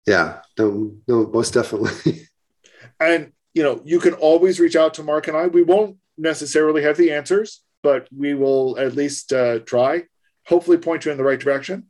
Yeah, 0.07 0.41
no, 0.59 0.95
no, 1.07 1.26
most 1.26 1.55
definitely. 1.55 2.28
and 3.01 3.32
you 3.55 3.62
know, 3.62 3.80
you 3.84 3.99
can 3.99 4.14
always 4.14 4.61
reach 4.61 4.76
out 4.76 4.95
to 4.95 5.03
Mark 5.03 5.28
and 5.28 5.36
I. 5.36 5.47
We 5.47 5.62
won't 5.62 5.97
necessarily 6.16 6.82
have 6.82 6.97
the 6.97 7.12
answers, 7.12 7.62
but 7.82 8.09
we 8.16 8.34
will 8.34 8.78
at 8.78 8.95
least 8.95 9.32
uh, 9.32 9.61
try. 9.61 10.05
Hopefully, 10.47 10.78
point 10.78 11.05
you 11.05 11.12
in 11.12 11.18
the 11.18 11.24
right 11.24 11.41
direction. 11.41 11.88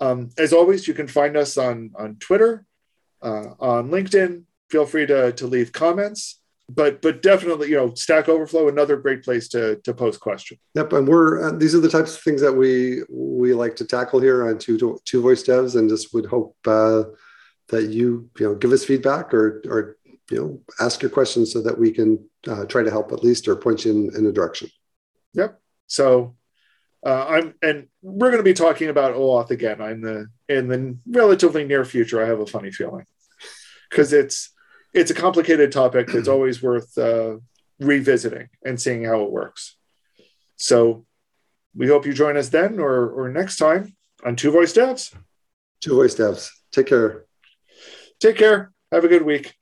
Um, 0.00 0.30
as 0.38 0.52
always, 0.52 0.88
you 0.88 0.94
can 0.94 1.08
find 1.08 1.36
us 1.36 1.56
on 1.56 1.92
on 1.96 2.16
Twitter, 2.16 2.66
uh, 3.22 3.54
on 3.60 3.90
LinkedIn. 3.90 4.44
Feel 4.70 4.86
free 4.86 5.06
to 5.06 5.32
to 5.32 5.46
leave 5.46 5.72
comments 5.72 6.40
but 6.68 7.02
but 7.02 7.22
definitely 7.22 7.70
you 7.70 7.76
know 7.76 7.92
stack 7.94 8.28
overflow 8.28 8.68
another 8.68 8.96
great 8.96 9.22
place 9.22 9.48
to 9.48 9.76
to 9.76 9.92
post 9.92 10.20
questions. 10.20 10.60
Yep 10.74 10.92
and 10.92 11.08
we're 11.08 11.48
uh, 11.48 11.52
these 11.52 11.74
are 11.74 11.80
the 11.80 11.88
types 11.88 12.16
of 12.16 12.22
things 12.22 12.40
that 12.40 12.52
we 12.52 13.02
we 13.10 13.52
like 13.52 13.76
to 13.76 13.84
tackle 13.84 14.20
here 14.20 14.48
on 14.48 14.58
two 14.58 14.98
two 15.04 15.20
voice 15.20 15.42
devs 15.42 15.76
and 15.76 15.88
just 15.88 16.14
would 16.14 16.26
hope 16.26 16.56
uh, 16.66 17.04
that 17.68 17.90
you 17.90 18.30
you 18.38 18.48
know 18.48 18.54
give 18.54 18.72
us 18.72 18.84
feedback 18.84 19.34
or 19.34 19.62
or 19.66 19.96
you 20.30 20.38
know 20.38 20.60
ask 20.80 21.02
your 21.02 21.10
questions 21.10 21.52
so 21.52 21.60
that 21.60 21.78
we 21.78 21.90
can 21.90 22.18
uh, 22.48 22.64
try 22.64 22.82
to 22.82 22.90
help 22.90 23.12
at 23.12 23.22
least 23.22 23.46
or 23.46 23.56
point 23.56 23.84
you 23.84 23.92
in, 23.92 24.16
in 24.16 24.26
a 24.26 24.32
direction. 24.32 24.68
Yep. 25.34 25.60
So 25.86 26.34
uh, 27.04 27.26
I'm 27.28 27.54
and 27.62 27.88
we're 28.02 28.30
going 28.30 28.42
to 28.42 28.44
be 28.44 28.54
talking 28.54 28.88
about 28.88 29.14
OAuth 29.14 29.50
again 29.50 29.80
in 29.80 30.00
the 30.00 30.26
in 30.48 30.68
the 30.68 30.96
relatively 31.06 31.64
near 31.64 31.84
future. 31.84 32.22
I 32.22 32.28
have 32.28 32.40
a 32.40 32.46
funny 32.46 32.70
feeling 32.70 33.06
because 33.90 34.12
it's 34.12 34.50
it's 34.94 35.10
a 35.10 35.14
complicated 35.14 35.70
topic 35.72 36.08
that's 36.08 36.28
always 36.34 36.62
worth 36.62 36.96
uh, 36.96 37.36
revisiting 37.78 38.48
and 38.64 38.80
seeing 38.80 39.04
how 39.04 39.22
it 39.22 39.30
works. 39.30 39.76
So 40.56 41.04
we 41.74 41.88
hope 41.88 42.06
you 42.06 42.12
join 42.12 42.36
us 42.36 42.48
then 42.48 42.78
or, 42.78 43.10
or 43.10 43.28
next 43.28 43.56
time 43.56 43.96
on 44.24 44.36
Two 44.36 44.50
Voice 44.50 44.72
Devs. 44.72 45.14
Two 45.80 45.96
Voice 45.96 46.14
Devs. 46.14 46.48
Take 46.72 46.86
care. 46.86 47.24
Take 48.20 48.36
care. 48.36 48.72
Have 48.92 49.04
a 49.04 49.08
good 49.08 49.22
week. 49.24 49.54